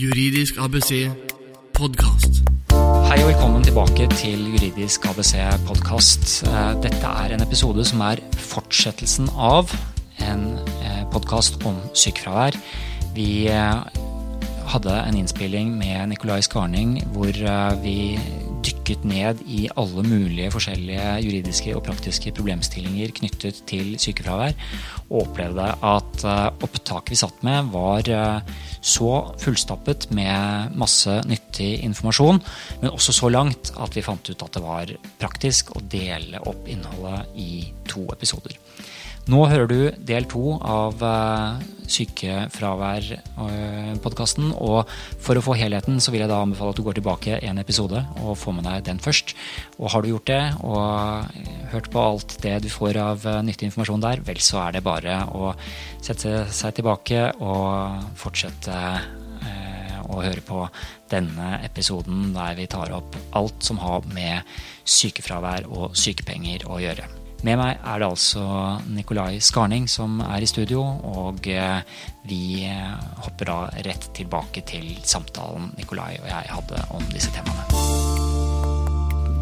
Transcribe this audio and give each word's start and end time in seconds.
Juridisk 0.00 0.56
ABC 0.56 1.10
podkast. 1.76 2.38
Hei 3.10 3.18
og 3.20 3.26
velkommen 3.28 3.64
tilbake 3.66 4.06
til 4.14 4.46
Juridisk 4.48 5.04
ABC 5.10 5.34
podkast. 5.66 6.38
Dette 6.80 7.10
er 7.10 7.34
en 7.34 7.44
episode 7.44 7.84
som 7.84 8.00
er 8.06 8.22
fortsettelsen 8.32 9.28
av 9.36 9.68
en 10.24 10.46
podkast 11.12 11.60
om 11.68 11.76
sykefravær. 11.92 12.56
Vi 13.12 13.28
eh, 13.52 14.00
hadde 14.72 14.96
en 15.04 15.20
innspilling 15.20 15.76
med 15.76 16.14
Nicolai 16.14 16.40
Skarning 16.48 16.96
hvor 17.12 17.36
eh, 17.36 17.76
vi 17.84 17.98
dykket 18.64 19.04
ned 19.08 19.42
i 19.48 19.64
alle 19.80 20.04
mulige 20.06 20.50
forskjellige 20.54 21.06
juridiske 21.24 21.74
og 21.76 21.84
praktiske 21.86 22.32
problemstillinger 22.36 23.14
knyttet 23.20 23.62
til 23.70 23.94
sykefravær, 24.00 24.56
og 25.10 25.22
opplevde 25.24 25.68
at 25.92 26.24
eh, 26.24 26.46
opptaket 26.66 27.14
vi 27.14 27.20
satt 27.20 27.44
med, 27.46 27.72
var 27.74 28.10
så 28.80 29.10
fullstappet 29.40 30.08
med 30.16 30.76
masse 30.80 31.20
nyttig 31.28 31.82
informasjon, 31.84 32.40
men 32.80 32.92
også 32.92 33.14
så 33.16 33.30
langt 33.32 33.72
at 33.76 33.96
vi 33.96 34.04
fant 34.04 34.30
ut 34.30 34.46
at 34.46 34.56
det 34.56 34.64
var 34.64 34.94
praktisk 35.20 35.74
å 35.76 35.84
dele 35.84 36.40
opp 36.48 36.68
innholdet 36.70 37.36
i 37.40 37.52
to 37.90 38.06
episoder. 38.14 38.56
Nå 39.30 39.44
hører 39.46 39.68
du 39.70 39.94
del 40.02 40.24
to 40.26 40.56
av 40.58 40.98
uh, 41.04 41.60
Sykefravær-podkasten. 41.90 44.52
og 44.58 44.88
for 45.22 45.36
å 45.38 45.42
få 45.44 45.54
helheten 45.58 46.00
så 46.02 46.10
vil 46.10 46.20
jeg 46.24 46.30
da 46.32 46.40
anbefale 46.42 46.70
at 46.72 46.78
du 46.80 46.86
går 46.86 46.94
tilbake 46.98 47.32
en 47.46 47.58
episode 47.62 47.98
og 48.24 48.38
får 48.40 48.52
med 48.56 48.64
deg 48.66 48.78
den 48.88 49.00
først. 49.02 49.28
Og 49.78 49.86
har 49.94 50.00
du 50.02 50.08
gjort 50.10 50.30
det 50.32 50.44
og 50.66 50.82
hørt 51.74 51.88
på 51.94 51.98
alt 52.02 52.30
det 52.42 52.56
du 52.64 52.70
får 52.72 52.94
av 52.98 53.18
nyttig 53.46 53.66
informasjon 53.68 54.02
der, 54.02 54.18
vel, 54.26 54.40
så 54.42 54.56
er 54.64 54.70
det 54.74 54.86
bare 54.86 55.14
å 55.30 55.54
sette 56.02 56.30
seg 56.50 56.74
tilbake 56.80 57.20
og 57.38 57.62
fortsette 58.18 58.76
å 60.10 60.22
høre 60.24 60.42
på 60.42 60.68
denne 61.12 61.60
episoden 61.66 62.34
der 62.34 62.54
vi 62.58 62.66
tar 62.70 62.90
opp 62.98 63.16
alt 63.38 63.62
som 63.62 63.78
har 63.82 64.00
med 64.10 64.42
sykefravær 64.82 65.66
og 65.70 65.96
sykepenger 65.98 66.66
å 66.66 66.80
gjøre. 66.82 67.19
Med 67.40 67.56
meg 67.56 67.78
er 67.88 68.02
det 68.02 68.04
altså 68.04 68.42
Nikolai 68.92 69.38
Skarning 69.40 69.86
som 69.88 70.18
er 70.20 70.44
i 70.44 70.48
studio, 70.48 70.82
og 71.08 71.46
eh, 71.48 71.80
vi 72.28 72.66
eh, 72.68 72.96
hopper 73.24 73.48
da 73.48 73.54
rett 73.86 74.10
tilbake 74.16 74.60
til 74.68 74.90
samtalen 75.08 75.70
Nikolai 75.78 76.18
og 76.18 76.26
jeg 76.28 76.50
hadde 76.52 76.82
om 76.92 77.06
disse 77.14 77.32
temaene. 77.32 77.64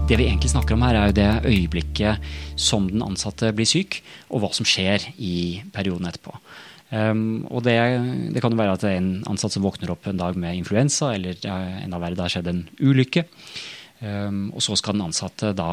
Det 0.09 0.15
vi 0.15 0.29
egentlig 0.29 0.53
snakker 0.53 0.77
om 0.77 0.85
her, 0.87 0.95
er 0.95 1.11
jo 1.11 1.17
det 1.17 1.51
øyeblikket 1.51 2.29
som 2.55 2.87
den 2.87 3.03
ansatte 3.03 3.51
blir 3.57 3.67
syk, 3.67 3.99
og 4.31 4.45
hva 4.45 4.53
som 4.55 4.69
skjer 4.69 5.09
i 5.19 5.65
perioden 5.75 6.07
etterpå. 6.09 6.37
Um, 6.89 7.43
og 7.51 7.67
det, 7.67 7.75
det, 8.33 8.41
kan 8.41 8.55
jo 8.55 8.61
være 8.63 8.77
at 8.79 8.85
det 8.87 8.93
er 8.95 9.03
en 9.03 9.11
ansatt 9.29 9.53
som 9.53 9.67
våkner 9.67 9.91
opp 9.93 10.07
en 10.09 10.23
dag 10.23 10.39
med 10.41 10.57
influensa, 10.57 11.11
eller 11.19 11.37
enda 11.83 12.01
verre, 12.01 12.17
det 12.17 12.25
har 12.25 12.33
skjedd 12.39 12.49
en 12.55 12.63
ulykke. 12.79 13.27
Um, 14.01 14.47
og 14.55 14.63
så 14.65 14.79
skal 14.79 14.97
den 14.97 15.05
ansatte 15.11 15.51
da 15.59 15.73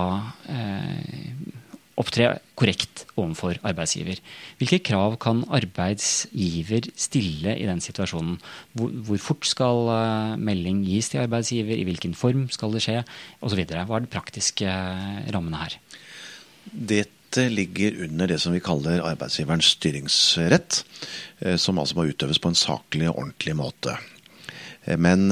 uh, 0.50 1.62
opptre 2.00 2.28
korrekt 2.60 3.06
overfor 3.16 3.60
arbeidsgiver. 3.64 4.20
Hvilke 4.60 4.82
krav 4.84 5.16
kan 5.24 5.44
arbeidsgiver 5.54 6.90
stille 7.00 7.56
i 7.56 7.68
den 7.68 7.82
situasjonen? 7.84 8.38
Hvor, 8.76 8.92
hvor 9.08 9.22
fort 9.30 9.48
skal 9.48 9.92
uh, 9.92 10.36
melding 10.40 10.84
gis 10.88 11.12
til 11.12 11.24
arbeidsgiver? 11.24 11.78
I 11.78 11.88
hvilken 11.88 12.16
form 12.18 12.48
skal 12.52 12.76
det 12.76 12.84
skje? 12.86 13.02
Osv. 13.46 13.64
Hva 13.72 14.00
er 14.00 14.06
de 14.06 14.12
praktiske 14.12 14.68
uh, 14.68 15.22
rammene 15.36 15.62
her? 15.64 15.78
Dette 16.66 17.48
ligger 17.52 18.02
under 18.08 18.32
det 18.32 18.42
som 18.44 18.56
vi 18.56 18.64
kaller 18.64 19.04
arbeidsgiverens 19.04 19.76
styringsrett, 19.78 20.82
uh, 21.46 21.56
som 21.56 21.80
altså 21.80 22.00
må 22.00 22.10
utøves 22.12 22.42
på 22.44 22.52
en 22.52 22.60
saklig 22.60 23.08
og 23.12 23.24
ordentlig 23.24 23.56
måte. 23.62 23.96
Men 25.02 25.32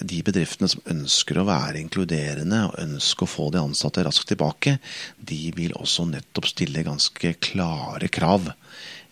de 0.00 0.20
bedriftene 0.24 0.68
som 0.70 0.82
ønsker 0.88 1.40
å 1.40 1.46
være 1.48 1.80
inkluderende 1.80 2.62
og 2.68 2.78
ønsker 2.80 3.26
å 3.26 3.30
få 3.30 3.48
de 3.52 3.60
ansatte 3.60 4.04
raskt 4.06 4.30
tilbake, 4.32 4.78
de 5.16 5.40
vil 5.56 5.74
også 5.76 6.06
nettopp 6.08 6.48
stille 6.48 6.84
ganske 6.86 7.34
klare 7.44 8.08
krav 8.12 8.50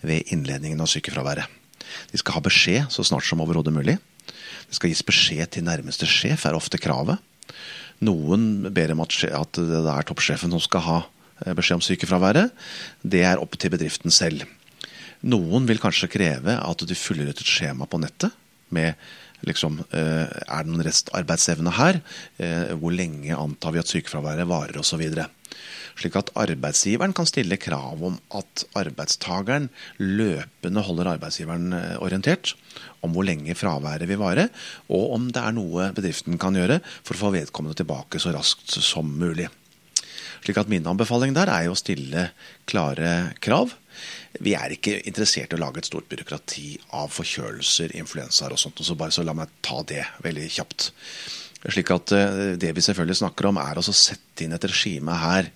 ved 0.00 0.32
innledningen 0.32 0.80
av 0.80 0.90
sykefraværet. 0.90 1.44
De 2.12 2.20
skal 2.20 2.38
ha 2.38 2.44
beskjed 2.44 2.92
så 2.92 3.04
snart 3.06 3.26
som 3.28 3.40
overhodet 3.44 3.74
mulig. 3.74 3.98
Det 4.68 4.76
skal 4.76 4.92
gis 4.92 5.04
beskjed 5.06 5.54
til 5.54 5.66
nærmeste 5.66 6.08
sjef, 6.08 6.44
er 6.44 6.56
ofte 6.56 6.80
kravet. 6.80 7.20
Noen 8.04 8.68
ber 8.74 8.92
om 8.94 9.02
at 9.04 9.58
det 9.58 9.80
er 9.80 10.06
toppsjefen 10.06 10.52
som 10.54 10.62
skal 10.62 10.84
ha 10.84 10.98
eh, 11.02 11.54
beskjed 11.56 11.80
om 11.80 11.84
sykefraværet. 11.84 12.52
Det 13.02 13.24
er 13.26 13.42
opp 13.42 13.56
til 13.58 13.72
bedriften 13.74 14.14
selv. 14.14 14.44
Noen 15.26 15.66
vil 15.66 15.80
kanskje 15.82 16.10
kreve 16.12 16.54
at 16.60 16.84
du 16.84 16.94
fyller 16.94 17.32
ut 17.32 17.40
et 17.42 17.48
skjema 17.48 17.88
på 17.90 17.98
nettet 17.98 18.36
med 18.74 18.94
liksom, 19.46 19.84
eh, 19.92 20.26
Er 20.26 20.64
det 20.64 20.70
noen 20.70 20.86
restarbeidsevne 20.86 21.72
her? 21.78 22.00
Eh, 22.38 22.74
hvor 22.74 22.92
lenge 22.92 23.36
antar 23.36 23.72
vi 23.72 23.78
at 23.78 23.86
sykefraværet 23.90 24.48
varer 24.48 24.78
osv. 24.78 25.04
Slik 25.98 26.16
at 26.16 26.30
arbeidsgiveren 26.38 27.14
kan 27.16 27.26
stille 27.26 27.58
krav 27.58 28.02
om 28.02 28.18
at 28.30 28.64
arbeidstakeren 28.78 29.68
løpende 29.98 30.84
holder 30.86 31.14
arbeidsgiveren 31.16 31.72
eh, 31.72 31.96
orientert 31.98 32.54
om 33.02 33.14
hvor 33.14 33.26
lenge 33.26 33.54
fraværet 33.54 34.08
vil 34.10 34.18
vare, 34.18 34.48
og 34.90 35.14
om 35.14 35.28
det 35.30 35.42
er 35.42 35.54
noe 35.54 35.90
bedriften 35.94 36.38
kan 36.38 36.54
gjøre 36.54 36.80
for 37.02 37.14
å 37.14 37.22
få 37.22 37.34
vedkommende 37.34 37.78
tilbake 37.78 38.18
så 38.22 38.34
raskt 38.34 38.78
som 38.82 39.10
mulig. 39.18 39.48
Slik 40.44 40.60
at 40.60 40.70
Min 40.70 40.86
anbefaling 40.86 41.34
der 41.36 41.50
er 41.52 41.66
jo 41.66 41.74
å 41.76 41.80
stille 41.80 42.30
klare 42.68 43.34
krav 43.44 43.74
vi 44.44 44.54
er 44.54 44.74
ikke 44.74 44.98
interessert 45.08 45.52
i 45.52 45.58
å 45.58 45.60
lage 45.60 45.82
et 45.82 45.88
stort 45.88 46.08
byråkrati 46.10 46.70
av 46.98 47.10
forkjølelser, 47.14 47.94
influensaer 47.98 48.54
og 48.54 48.60
sånt. 48.60 48.80
Så 48.84 48.96
bare 48.98 49.14
så 49.14 49.24
la 49.26 49.34
meg 49.36 49.52
ta 49.64 49.82
det 49.88 50.04
veldig 50.24 50.48
kjapt. 50.58 50.90
Slik 51.66 51.90
at 51.90 52.14
eh, 52.14 52.40
Det 52.60 52.72
vi 52.74 52.84
selvfølgelig 52.84 53.22
snakker 53.22 53.50
om, 53.50 53.58
er 53.58 53.80
å 53.80 53.86
sette 53.86 54.44
inn 54.44 54.54
et 54.54 54.68
regime 54.68 55.16
her 55.18 55.50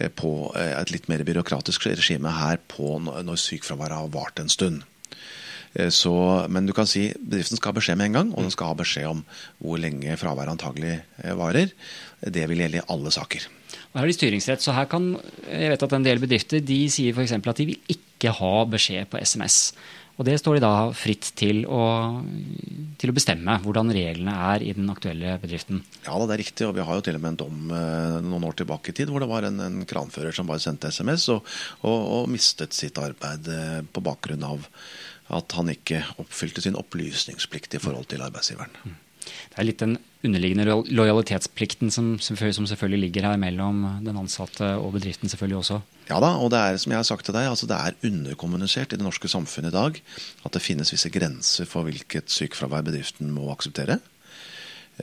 eh, 0.00 0.10
på 0.10 0.50
eh, 0.58 0.74
et 0.80 0.94
litt 0.94 1.06
mer 1.12 1.22
byråkratisk 1.26 1.86
regime 1.92 2.32
her 2.40 2.58
på 2.72 2.96
når 3.04 3.38
sykefraværet 3.44 4.00
har 4.00 4.14
vart 4.16 4.42
en 4.42 4.50
stund. 4.50 4.86
Så, 5.94 6.10
men 6.50 6.66
du 6.66 6.72
kan 6.74 6.88
si 6.90 7.12
bedriften 7.14 7.54
skal 7.54 7.70
ha 7.70 7.76
beskjed 7.76 7.98
med 8.00 8.08
en 8.08 8.16
gang, 8.16 8.30
og 8.34 8.42
den 8.42 8.50
skal 8.50 8.72
ha 8.72 8.78
beskjed 8.80 9.06
om 9.06 9.20
hvor 9.62 9.78
lenge 9.78 10.16
fraværet 10.18 10.50
antagelig 10.56 10.96
varer. 11.38 11.70
Det 12.26 12.42
vil 12.50 12.64
gjelde 12.64 12.80
i 12.80 12.88
alle 12.90 13.12
saker. 13.14 13.46
Her 13.90 14.04
har 14.04 14.10
de 14.10 14.14
styringsrett, 14.14 14.62
så 14.62 14.74
her 14.76 14.86
kan, 14.90 15.16
jeg 15.50 15.72
vet 15.72 15.82
at 15.82 15.94
En 15.96 16.04
del 16.06 16.20
bedrifter 16.22 16.62
de 16.62 16.84
sier 16.92 17.16
f.eks. 17.16 17.34
at 17.34 17.58
de 17.58 17.72
vil 17.72 17.96
ikke 17.96 18.30
ha 18.38 18.52
beskjed 18.70 19.10
på 19.10 19.18
SMS. 19.18 19.72
Og 20.20 20.26
Det 20.28 20.34
står 20.36 20.58
de 20.58 20.60
da 20.60 20.90
fritt 20.92 21.30
til 21.40 21.62
å, 21.64 21.82
til 23.00 23.10
å, 23.10 23.16
bestemme 23.16 23.56
hvordan 23.64 23.88
reglene 23.96 24.34
er 24.50 24.64
i 24.66 24.74
den 24.76 24.90
aktuelle 24.92 25.38
bedriften. 25.40 25.80
Ja, 26.04 26.18
det 26.20 26.36
er 26.36 26.42
riktig. 26.42 26.66
og 26.68 26.74
Vi 26.76 26.84
har 26.84 26.98
jo 26.98 27.04
til 27.06 27.16
og 27.16 27.22
med 27.24 27.32
en 27.32 27.40
dom 27.40 27.72
eh, 27.72 28.18
noen 28.26 28.44
år 28.50 28.58
tilbake 28.60 28.92
i 28.92 28.98
tid 28.98 29.08
hvor 29.08 29.24
det 29.24 29.30
var 29.30 29.48
en, 29.48 29.56
en 29.64 29.80
kranfører 29.88 30.36
som 30.36 30.50
bare 30.50 30.60
sendte 30.60 30.92
SMS 30.92 31.30
og, 31.32 31.48
og, 31.80 31.96
og, 31.98 32.28
mistet 32.30 32.76
sitt 32.76 33.00
arbeid 33.00 33.48
eh, 33.48 33.78
på 33.88 34.04
bakgrunn 34.04 34.44
av 34.44 34.68
at 35.32 35.56
han 35.56 35.72
ikke 35.72 36.02
oppfylte 36.20 36.66
sin 36.66 36.76
opplysningsplikt 36.76 37.78
i 37.78 37.80
forhold 37.80 38.10
til 38.10 38.20
arbeidsgiveren. 38.26 38.76
Det 39.20 39.58
er 39.58 39.66
litt 39.66 39.82
den 39.82 39.98
underliggende 40.26 40.66
lojalitetsplikten 40.92 41.92
som, 41.92 42.12
som, 42.20 42.36
selvfølgelig 42.36 43.06
ligger 43.06 43.28
her 43.30 43.40
mellom 43.40 43.82
den 44.04 44.18
ansatte 44.20 44.74
og 44.76 44.94
bedriften 44.98 45.32
selvfølgelig 45.32 45.60
også. 45.62 45.80
Ja 46.10 46.18
da, 46.22 46.34
og 46.42 46.50
det 46.52 46.60
er 46.60 46.80
som 46.82 46.92
jeg 46.92 47.00
har 47.00 47.08
sagt 47.08 47.24
til 47.28 47.36
deg, 47.36 47.48
altså 47.48 47.68
det 47.70 47.78
er 47.78 47.96
underkommunisert 48.08 48.92
i 48.92 48.98
det 49.00 49.06
norske 49.06 49.30
samfunnet 49.32 49.72
i 49.72 49.78
dag 49.78 50.00
at 50.44 50.56
det 50.56 50.64
finnes 50.64 50.92
visse 50.92 51.12
grenser 51.14 51.68
for 51.70 51.88
hvilket 51.88 52.32
sykefravær 52.32 52.84
bedriften 52.90 53.32
må 53.32 53.48
akseptere. 53.52 54.00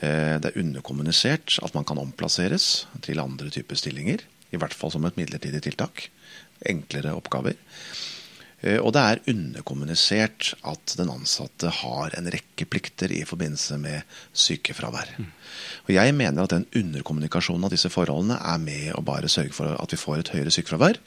Eh, 0.01 0.35
det 0.41 0.51
er 0.51 0.61
underkommunisert 0.61 1.57
at 1.65 1.73
man 1.77 1.87
kan 1.87 2.01
omplasseres 2.01 2.85
til 3.05 3.23
andre 3.23 3.49
typer 3.53 3.79
stillinger. 3.79 4.21
I 4.53 4.59
hvert 4.61 4.75
fall 4.75 4.93
som 4.93 5.05
et 5.07 5.17
midlertidig 5.19 5.63
tiltak. 5.65 6.07
Enklere 6.67 7.15
oppgaver. 7.17 7.57
Eh, 8.65 8.79
og 8.81 8.89
det 8.95 9.01
er 9.03 9.19
underkommunisert 9.29 10.55
at 10.65 10.95
den 10.97 11.11
ansatte 11.13 11.69
har 11.83 12.15
en 12.17 12.29
rekke 12.33 12.65
plikter 12.65 13.11
i 13.13 13.21
forbindelse 13.27 13.77
med 13.81 14.17
sykefravær. 14.33 15.13
Mm. 15.17 15.29
Og 15.85 15.91
Jeg 15.93 16.15
mener 16.17 16.43
at 16.43 16.55
den 16.55 16.65
underkommunikasjonen 16.75 17.67
av 17.67 17.73
disse 17.73 17.91
forholdene 17.93 18.39
er 18.41 18.57
med 18.61 18.89
å 18.97 19.05
bare 19.05 19.29
sørge 19.29 19.53
for 19.53 19.77
at 19.77 19.93
vi 19.93 20.01
får 20.01 20.23
et 20.23 20.33
høyere 20.33 20.53
sykefravær. 20.53 20.97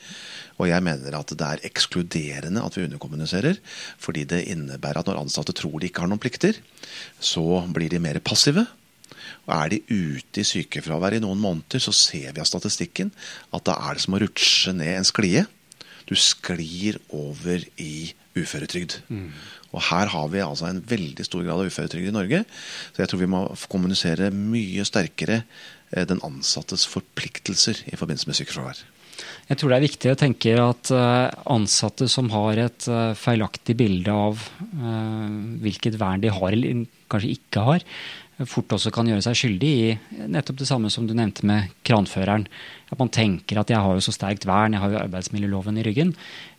Og 0.62 0.68
jeg 0.70 0.86
mener 0.86 1.16
at 1.16 1.34
det 1.34 1.46
er 1.46 1.66
ekskluderende 1.66 2.62
at 2.62 2.76
vi 2.76 2.86
underkommuniserer, 2.86 3.58
fordi 3.98 4.26
det 4.30 4.46
innebærer 4.52 5.02
at 5.02 5.10
når 5.10 5.24
ansatte 5.24 5.56
tror 5.56 5.80
de 5.80 5.90
ikke 5.90 6.04
har 6.04 6.10
noen 6.10 6.22
plikter, 6.22 6.60
så 7.18 7.64
blir 7.74 7.90
de 7.90 7.98
mer 7.98 8.20
passive. 8.22 8.66
Og 9.48 9.54
Er 9.56 9.68
de 9.72 9.82
ute 9.90 10.40
i 10.42 10.46
sykefravær 10.46 11.16
i 11.16 11.22
noen 11.22 11.40
måneder, 11.40 11.80
så 11.82 11.90
ser 11.90 12.30
vi 12.30 12.40
av 12.40 12.46
statistikken 12.46 13.10
at 13.50 13.64
da 13.66 13.74
er 13.74 13.96
det 13.96 14.04
som 14.04 14.14
å 14.14 14.20
rutsje 14.22 14.76
ned 14.76 15.00
en 15.00 15.08
sklie 15.08 15.48
du 16.10 16.16
sklir 16.18 16.98
over 17.14 17.64
i 17.80 18.12
uføretrygd. 18.38 19.00
Mm. 19.08 19.30
Og 19.70 19.82
her 19.90 20.10
har 20.10 20.30
vi 20.32 20.42
altså 20.42 20.68
en 20.68 20.82
veldig 20.86 21.26
stor 21.26 21.44
grad 21.46 21.62
av 21.62 21.70
uføretrygd 21.70 22.10
i 22.10 22.14
Norge. 22.14 22.44
Så 22.94 23.02
jeg 23.02 23.10
tror 23.10 23.22
vi 23.22 23.30
må 23.30 23.44
kommunisere 23.70 24.32
mye 24.34 24.86
sterkere 24.86 25.42
eh, 25.42 26.06
den 26.10 26.22
ansattes 26.26 26.86
forpliktelser 26.90 27.84
i 27.90 27.98
forbindelse 27.98 28.30
med 28.30 28.40
sykefravær. 28.40 28.82
Jeg 29.50 29.58
tror 29.60 29.70
det 29.70 29.76
er 29.76 29.84
viktig 29.84 30.10
å 30.12 30.16
tenke 30.16 30.52
at 30.62 30.90
ansatte 31.50 32.06
som 32.08 32.30
har 32.32 32.56
et 32.62 32.86
feilaktig 33.20 33.74
bilde 33.76 34.14
av 34.14 34.40
hvilket 35.60 35.98
vern 36.00 36.22
de 36.22 36.30
har 36.32 36.54
eller 36.54 36.86
kanskje 37.10 37.34
ikke 37.34 37.64
har, 37.66 37.84
fort 38.48 38.72
også 38.76 38.92
kan 38.94 39.08
gjøre 39.08 39.24
seg 39.24 39.36
skyldig 39.36 39.70
i 39.70 39.88
nettopp 40.30 40.60
det 40.62 40.68
samme 40.68 40.90
som 40.92 41.06
du 41.08 41.12
nevnte 41.16 41.44
med 41.48 41.72
kranføreren. 41.86 42.46
At 42.90 43.00
man 43.00 43.12
tenker 43.12 43.60
at 43.60 43.72
jeg 43.72 43.80
har 43.82 43.96
jo 43.96 44.04
så 44.04 44.14
sterkt 44.14 44.46
vern, 44.48 44.76
jeg 44.76 44.82
har 44.82 44.94
jo 44.94 45.00
arbeidsmiljøloven 45.02 45.80
i 45.80 45.84
ryggen. 45.86 46.14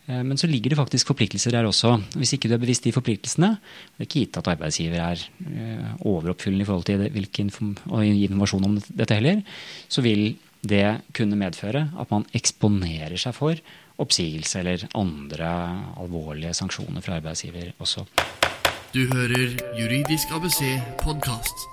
Eh, 0.06 0.22
men 0.22 0.38
så 0.38 0.50
ligger 0.50 0.72
det 0.72 0.78
faktisk 0.78 1.10
forpliktelser 1.12 1.56
der 1.56 1.68
også. 1.68 1.96
Hvis 2.18 2.34
ikke 2.36 2.50
du 2.50 2.56
er 2.56 2.62
bevisst 2.62 2.86
de 2.86 2.94
forpliktelsene, 2.94 3.54
det 3.56 4.04
er 4.04 4.08
ikke 4.08 4.24
gitt 4.24 4.38
at 4.40 4.52
arbeidsgiver 4.54 5.02
er 5.02 5.26
eh, 5.48 5.92
overoppfyllende 6.00 6.66
i 6.66 6.70
forhold 6.70 6.88
til 6.88 7.04
hvilken 7.08 7.52
informasjon 7.52 8.70
om 8.70 8.80
dette 8.88 9.18
heller, 9.18 9.42
så 9.88 10.04
vil 10.04 10.34
det 10.62 10.86
kunne 11.16 11.38
medføre 11.38 11.88
at 11.98 12.12
man 12.14 12.26
eksponerer 12.38 13.18
seg 13.18 13.34
for 13.34 13.58
oppsigelse 14.02 14.60
eller 14.62 14.86
andre 14.98 15.50
alvorlige 16.00 16.54
sanksjoner 16.54 17.02
fra 17.04 17.18
arbeidsgiver 17.18 17.74
også. 17.82 18.06
Du 18.94 19.06
hører 19.08 19.56
Juridisk 19.78 20.34
ABC 20.36 20.78
podkast. 21.02 21.71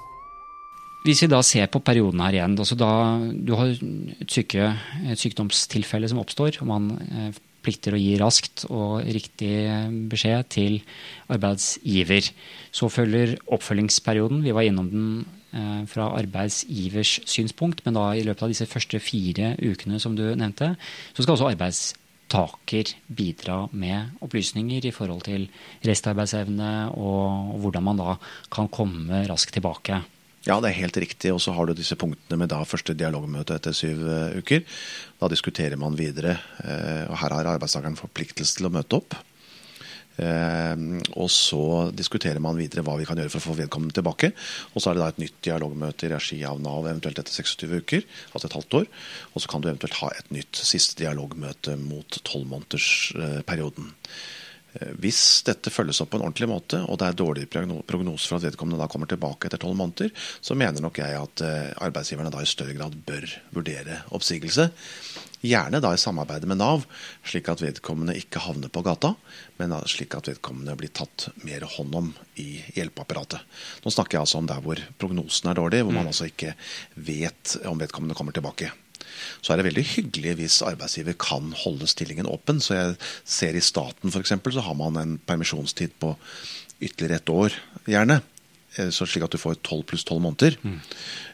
Hvis 1.06 1.22
vi 1.24 1.30
da 1.31 1.40
ser 1.46 1.69
på 1.72 1.80
perioden 1.80 2.19
her 2.19 2.36
igjen, 2.36 2.57
altså 2.60 2.75
da 2.75 2.92
du 3.31 3.54
har 3.56 3.72
et, 3.72 4.25
syke, 4.28 4.74
et 5.07 5.22
sykdomstilfelle 5.22 6.10
som 6.12 6.19
oppstår, 6.19 6.60
og 6.60 6.68
man 6.68 6.90
eh, 7.07 7.38
plikter 7.63 7.96
å 7.96 8.00
gi 8.00 8.18
raskt 8.19 8.66
og 8.68 9.07
riktig 9.07 9.54
beskjed 10.12 10.50
til 10.51 10.80
arbeidsgiver. 11.31 12.28
Så 12.75 12.92
følger 12.92 13.38
oppfølgingsperioden. 13.48 14.44
Vi 14.44 14.56
var 14.56 14.68
innom 14.68 14.92
den 14.92 15.07
eh, 15.56 15.88
fra 15.88 16.10
arbeidsgivers 16.19 17.19
synspunkt, 17.30 17.86
men 17.86 17.96
da 17.96 18.10
i 18.16 18.25
løpet 18.28 18.48
av 18.48 18.54
disse 18.54 18.68
første 18.69 19.00
fire 19.04 19.54
ukene 19.60 20.04
som 20.04 20.19
du 20.19 20.25
nevnte, 20.34 20.74
så 21.13 21.24
skal 21.24 21.38
også 21.38 21.51
arbeidstaker 21.54 22.96
bidra 23.07 23.62
med 23.72 24.19
opplysninger 24.25 24.92
i 24.92 24.96
forhold 24.96 25.24
til 25.31 25.50
restarbeidsevne 25.88 26.72
og 27.00 27.60
hvordan 27.63 27.88
man 27.88 28.04
da 28.04 28.16
kan 28.51 28.68
komme 28.68 29.28
raskt 29.31 29.56
tilbake. 29.56 30.04
Ja, 30.47 30.56
det 30.63 30.69
er 30.69 30.81
helt 30.86 31.00
riktig. 31.01 31.33
Og 31.36 31.41
så 31.44 31.53
har 31.56 31.68
du 31.68 31.75
disse 31.75 31.97
punktene 32.00 32.39
med 32.39 32.51
da 32.51 32.62
første 32.68 32.95
dialogmøte 32.97 33.57
etter 33.59 33.75
syv 33.75 34.06
uh, 34.07 34.38
uker. 34.39 34.63
Da 35.19 35.31
diskuterer 35.31 35.80
man 35.80 35.97
videre. 36.00 36.38
Uh, 36.63 37.09
og 37.09 37.18
her 37.19 37.36
har 37.36 37.51
arbeidstakeren 37.56 38.00
forpliktelse 38.00 38.59
til 38.59 38.69
å 38.69 38.74
møte 38.74 39.01
opp. 39.01 39.18
Uh, 40.19 41.00
og 41.19 41.30
så 41.31 41.62
diskuterer 41.95 42.41
man 42.44 42.57
videre 42.59 42.83
hva 42.88 42.97
vi 43.00 43.07
kan 43.07 43.19
gjøre 43.19 43.31
for 43.36 43.44
å 43.44 43.47
få 43.50 43.59
vedkommende 43.59 44.00
tilbake. 44.00 44.31
Og 44.71 44.80
så 44.80 44.91
er 44.91 44.97
det 44.97 45.03
da 45.03 45.12
et 45.12 45.21
nytt 45.25 45.38
dialogmøte 45.50 46.07
i 46.07 46.13
regi 46.15 46.39
av 46.47 46.63
Nav 46.63 46.88
eventuelt 46.88 47.19
etter 47.19 47.36
26 47.36 47.83
uker, 47.83 48.07
altså 48.31 48.47
et 48.47 48.59
halvt 48.62 48.81
år. 48.81 48.89
Og 49.33 49.44
så 49.44 49.51
kan 49.51 49.63
du 49.63 49.69
eventuelt 49.71 50.00
ha 50.00 50.13
et 50.15 50.36
nytt 50.36 50.63
siste 50.63 51.01
dialogmøte 51.03 51.75
mot 51.83 52.21
tolvmånedersperioden. 52.31 53.91
Eh, 53.91 54.27
hvis 55.01 55.21
dette 55.47 55.71
følges 55.73 56.01
opp 56.03 56.13
på 56.13 56.19
en 56.19 56.25
ordentlig 56.27 56.49
måte, 56.51 56.81
og 56.85 56.99
det 56.99 57.09
er 57.09 57.17
dårlig 57.19 57.47
prognose 57.51 58.29
for 58.29 58.39
at 58.39 58.47
vedkommende 58.47 58.79
da 58.81 58.89
kommer 58.91 59.09
tilbake 59.09 59.49
etter 59.49 59.61
tolv 59.61 59.77
måneder, 59.79 60.11
så 60.41 60.57
mener 60.57 60.83
nok 60.83 61.01
jeg 61.01 61.17
at 61.19 61.43
eh, 61.45 61.71
arbeidsgiverne 61.85 62.31
da 62.33 62.43
i 62.43 62.49
større 62.49 62.75
grad 62.77 62.95
bør 63.07 63.27
vurdere 63.55 64.03
oppsigelse. 64.15 64.69
Gjerne 65.39 65.79
da 65.79 65.93
i 65.95 65.99
samarbeid 66.01 66.43
med 66.51 66.59
Nav, 66.59 66.83
slik 67.23 67.47
at 67.51 67.61
vedkommende 67.63 68.17
ikke 68.19 68.41
havner 68.43 68.71
på 68.71 68.83
gata, 68.83 69.13
men 69.59 69.75
slik 69.87 70.17
at 70.17 70.27
vedkommende 70.27 70.75
blir 70.79 70.91
tatt 70.91 71.29
mer 71.47 71.63
hånd 71.77 71.95
om 71.95 72.11
i 72.43 72.59
hjelpeapparatet. 72.75 73.39
Nå 73.85 73.93
snakker 73.95 74.17
jeg 74.17 74.27
altså 74.27 74.41
om 74.41 74.51
der 74.51 74.59
hvor 74.65 74.83
prognosen 74.99 75.51
er 75.51 75.59
dårlig, 75.61 75.85
hvor 75.85 75.95
man 75.95 76.09
mm. 76.09 76.11
altså 76.11 76.27
ikke 76.27 76.55
vet 76.95 77.55
om 77.71 77.79
vedkommende 77.79 78.19
kommer 78.19 78.35
tilbake 78.35 78.73
så 79.41 79.53
er 79.53 79.59
det 79.59 79.67
veldig 79.69 79.85
hyggelig 79.95 80.35
hvis 80.39 80.61
arbeidsgiver 80.67 81.17
kan 81.19 81.53
holde 81.63 81.89
stillingen 81.89 82.29
åpen. 82.29 82.61
Så 82.63 82.77
jeg 82.77 82.97
ser 83.23 83.57
i 83.57 83.63
staten 83.63 84.13
f.eks. 84.13 84.35
så 84.35 84.65
har 84.65 84.77
man 84.79 85.00
en 85.01 85.17
permisjonstid 85.25 85.95
på 86.01 86.15
ytterligere 86.79 87.19
ett 87.19 87.33
år, 87.33 87.56
gjerne. 87.89 88.21
Eh, 88.77 88.89
så 88.94 89.07
slik 89.10 89.25
at 89.25 89.33
du 89.33 89.39
får 89.42 89.57
12 89.63 89.83
pluss 89.89 90.06
12 90.06 90.21
måneder. 90.21 90.57
Mm. 90.62 90.77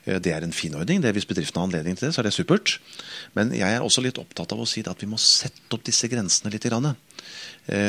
Eh, 0.05 0.19
det 0.23 0.31
er 0.31 0.45
en 0.45 0.55
fin 0.55 0.75
ordning. 0.75 1.01
det 1.01 1.11
Hvis 1.13 1.27
bedriften 1.27 1.59
har 1.59 1.67
anledning 1.67 1.97
til 1.97 2.07
det, 2.07 2.15
så 2.15 2.21
er 2.21 2.29
det 2.29 2.33
supert. 2.33 2.79
Men 3.35 3.51
jeg 3.51 3.67
er 3.67 3.83
også 3.83 4.01
litt 4.01 4.19
opptatt 4.21 4.53
av 4.53 4.61
å 4.61 4.67
si 4.67 4.83
at 4.85 5.01
vi 5.01 5.09
må 5.09 5.19
sette 5.19 5.75
opp 5.75 5.83
disse 5.83 6.07
grensene 6.07 6.51
litt. 6.51 6.65
Grann. 6.65 6.95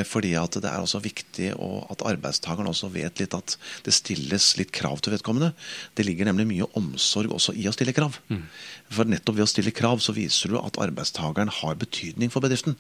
fordi 0.05 0.35
at 0.37 0.53
det 0.61 0.69
er 0.69 0.81
også 0.81 1.01
viktig 1.01 1.53
at 1.53 2.03
arbeidstakeren 2.05 2.69
også 2.69 2.91
vet 2.93 3.21
litt 3.21 3.33
at 3.35 3.57
det 3.85 3.95
stilles 3.95 4.57
litt 4.59 4.73
krav 4.73 5.01
til 5.01 5.13
vedkommende. 5.13 5.55
Det 5.95 6.05
ligger 6.05 6.29
nemlig 6.29 6.47
mye 6.47 6.69
omsorg 6.77 7.33
også 7.33 7.55
i 7.57 7.67
å 7.69 7.73
stille 7.73 7.93
krav. 7.97 8.19
Mm. 8.29 8.43
For 8.91 9.09
nettopp 9.09 9.37
ved 9.37 9.47
å 9.47 9.49
stille 9.49 9.73
krav 9.73 10.01
så 10.05 10.13
viser 10.13 10.53
du 10.53 10.59
at 10.61 10.77
arbeidstakeren 10.77 11.49
har 11.49 11.77
betydning 11.81 12.33
for 12.33 12.45
bedriften. 12.45 12.77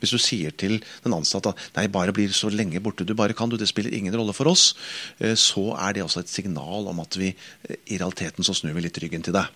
Hvis 0.00 0.14
du 0.14 0.20
sier 0.22 0.54
til 0.54 0.78
den 1.04 1.16
ansatte 1.16 1.52
at 1.52 1.76
nei, 1.76 1.86
bare 1.92 2.14
blir 2.16 2.32
så 2.36 2.50
lenge 2.52 2.82
borte 2.82 3.06
du 3.06 3.14
bare 3.18 3.36
kan, 3.36 3.50
du, 3.50 3.58
det 3.60 3.68
spiller 3.70 3.94
ingen 3.96 4.14
rolle 4.16 4.34
for 4.36 4.50
oss, 4.50 4.72
eh, 5.18 5.36
så 5.38 5.72
er 5.76 5.96
det 5.96 6.04
også 6.06 6.24
et 6.24 6.32
signal 6.32 6.90
om 6.90 7.02
at 7.02 7.18
vi 7.20 7.32
eh, 7.32 7.80
i 7.90 7.98
realiteten 8.00 8.46
så 8.46 8.56
snur 8.56 8.76
vi 8.76 8.86
litt 8.86 9.00
ryggen 9.02 9.26
til 9.26 9.36
deg. 9.36 9.50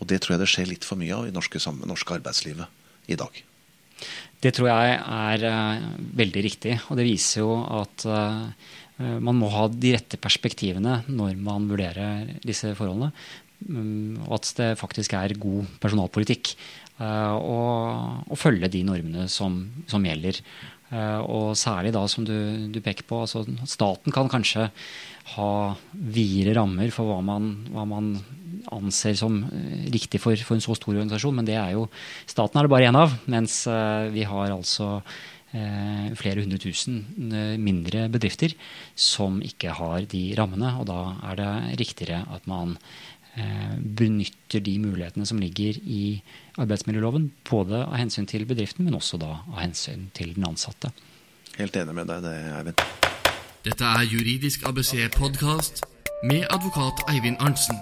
Og 0.00 0.08
det 0.10 0.20
tror 0.22 0.36
jeg 0.36 0.44
det 0.44 0.50
skjer 0.52 0.72
litt 0.72 0.86
for 0.86 1.00
mye 1.00 1.14
av 1.14 1.28
i 1.28 1.34
norske, 1.34 1.60
norske 1.88 2.18
arbeidslivet 2.18 3.12
i 3.12 3.18
dag. 3.18 3.42
Det 4.44 4.52
tror 4.52 4.68
jeg 4.68 4.96
er 5.00 5.44
uh, 5.48 5.84
veldig 6.18 6.42
riktig, 6.44 6.74
og 6.90 6.98
det 6.98 7.06
viser 7.06 7.40
jo 7.40 7.54
at 7.78 8.04
man 8.96 9.36
må 9.36 9.50
ha 9.52 9.66
de 9.68 9.90
rette 9.92 10.16
perspektivene 10.16 11.02
når 11.12 11.34
man 11.44 11.66
vurderer 11.68 12.30
disse 12.40 12.70
forholdene. 12.78 13.10
Um, 13.64 14.18
og 14.26 14.36
at 14.36 14.50
det 14.58 14.68
faktisk 14.76 15.14
er 15.16 15.32
god 15.40 15.68
personalpolitikk 15.80 16.52
å 16.96 18.36
følge 18.40 18.70
de 18.72 18.80
normene 18.88 19.26
som, 19.28 19.58
som 19.90 20.04
gjelder. 20.06 20.38
og 21.26 21.50
særlig 21.58 21.90
da, 21.92 22.06
som 22.08 22.24
du, 22.24 22.36
du 22.72 22.78
peker 22.80 23.04
på, 23.04 23.18
altså 23.26 23.42
staten 23.68 24.14
kan 24.14 24.30
kanskje 24.32 24.70
ha 25.34 25.52
videre 25.92 26.54
rammer 26.56 26.92
for 26.94 27.10
hva 27.10 27.18
man, 27.24 27.50
hva 27.74 27.84
man 27.88 28.14
anser 28.74 29.16
som 29.18 29.40
eh, 29.44 29.86
riktig 29.92 30.20
for, 30.22 30.36
for, 30.38 30.56
en 30.56 30.64
så 30.64 30.76
stor 30.78 30.94
organisasjon, 30.94 31.38
men 31.38 31.48
det 31.48 31.56
er 31.58 31.74
jo 31.76 31.86
staten 32.28 32.58
er 32.58 32.66
det 32.66 32.72
bare 32.72 32.90
én 32.90 32.98
av. 32.98 33.16
Mens 33.30 33.64
eh, 33.70 34.08
vi 34.14 34.26
har 34.28 34.54
altså 34.54 35.00
eh, 35.52 36.12
flere 36.18 36.44
hundre 36.44 36.60
tusen 36.62 37.02
mindre 37.62 38.06
bedrifter 38.12 38.56
som 38.94 39.40
ikke 39.44 39.74
har 39.80 40.06
de 40.10 40.22
rammene. 40.38 40.76
Og 40.80 40.88
da 40.90 41.00
er 41.32 41.40
det 41.42 41.52
riktigere 41.82 42.24
at 42.34 42.48
man 42.50 42.76
benytter 43.36 44.62
de 44.64 44.78
mulighetene 44.80 45.26
som 45.28 45.40
ligger 45.40 45.76
i 45.82 46.22
arbeidsmiljøloven. 46.56 47.30
Både 47.50 47.82
av 47.84 47.96
hensyn 48.00 48.28
til 48.28 48.46
bedriften, 48.48 48.86
men 48.88 48.96
også 48.96 49.20
da 49.20 49.34
av 49.42 49.60
hensyn 49.60 50.08
til 50.16 50.32
den 50.36 50.48
ansatte. 50.48 50.92
Helt 51.56 51.76
enig 51.76 51.96
med 51.96 52.08
deg, 52.12 52.24
det, 52.24 52.36
Eivind. 52.56 52.86
Dette 53.66 53.92
er 53.98 54.06
Juridisk 54.06 54.66
ABC-podkast 54.68 55.84
med 56.28 56.44
advokat 56.54 57.04
Eivind 57.10 57.40
Arntzen. 57.40 57.80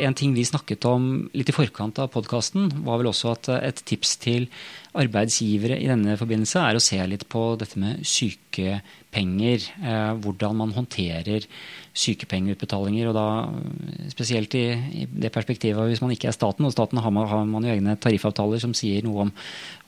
En 0.00 0.14
ting 0.16 0.32
vi 0.32 0.40
snakket 0.48 0.86
om 0.88 1.08
litt 1.36 1.50
i 1.50 1.52
forkant 1.52 1.98
av 2.00 2.08
podkasten, 2.14 2.70
var 2.86 2.96
vel 3.02 3.10
også 3.10 3.34
at 3.34 3.50
et 3.58 3.82
tips 3.84 4.14
til 4.22 4.46
arbeidsgivere 4.96 5.76
i 5.80 5.88
denne 5.88 6.16
forbindelse 6.20 6.60
er 6.64 6.76
å 6.76 6.82
se 6.84 6.96
litt 7.08 7.26
på 7.32 7.42
dette 7.60 7.80
med 7.80 8.00
sykepenger. 8.08 9.68
Eh, 9.84 10.12
hvordan 10.24 10.56
man 10.56 10.72
håndterer 10.72 11.44
sykepengeutbetalinger. 11.92 13.08
Og 13.10 13.16
da 13.16 13.26
spesielt 14.12 14.56
i, 14.56 15.06
det 15.08 15.32
perspektivet 15.32 15.88
hvis 15.90 16.02
man 16.04 16.12
ikke 16.14 16.30
er 16.30 16.36
staten, 16.36 16.64
og 16.64 16.74
staten 16.74 17.00
har 17.00 17.12
man, 17.12 17.28
har 17.28 17.44
man 17.48 17.64
jo 17.68 17.72
egne 17.72 17.96
tariffavtaler 18.00 18.60
som 18.62 18.74
sier 18.76 19.04
noe 19.04 19.26
om, 19.26 19.32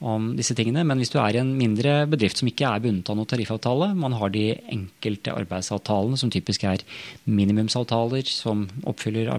om, 0.05 0.31
disse 0.37 0.57
tingene. 0.57 0.85
Men 0.89 1.01
hvis 1.01 1.13
du 1.13 1.19
er 1.21 1.37
i 1.37 1.43
en 1.43 1.53
mindre 1.57 1.97
bedrift 2.11 2.41
som 2.41 2.49
ikke 2.49 2.69
er 2.69 2.85
bundet 2.85 3.09
av 3.13 3.19
noen 3.21 3.31
tariffavtale, 3.33 3.93
man 3.97 4.17
har 4.21 4.33
de 4.33 4.47
enkelte 4.73 5.37
arbeidsavtalene 5.37 6.21
som 6.21 6.33
typisk 6.33 6.65
er 6.69 6.85
minimumsavtaler 7.25 8.29
som 8.29 8.67
oppfyller 8.89 9.33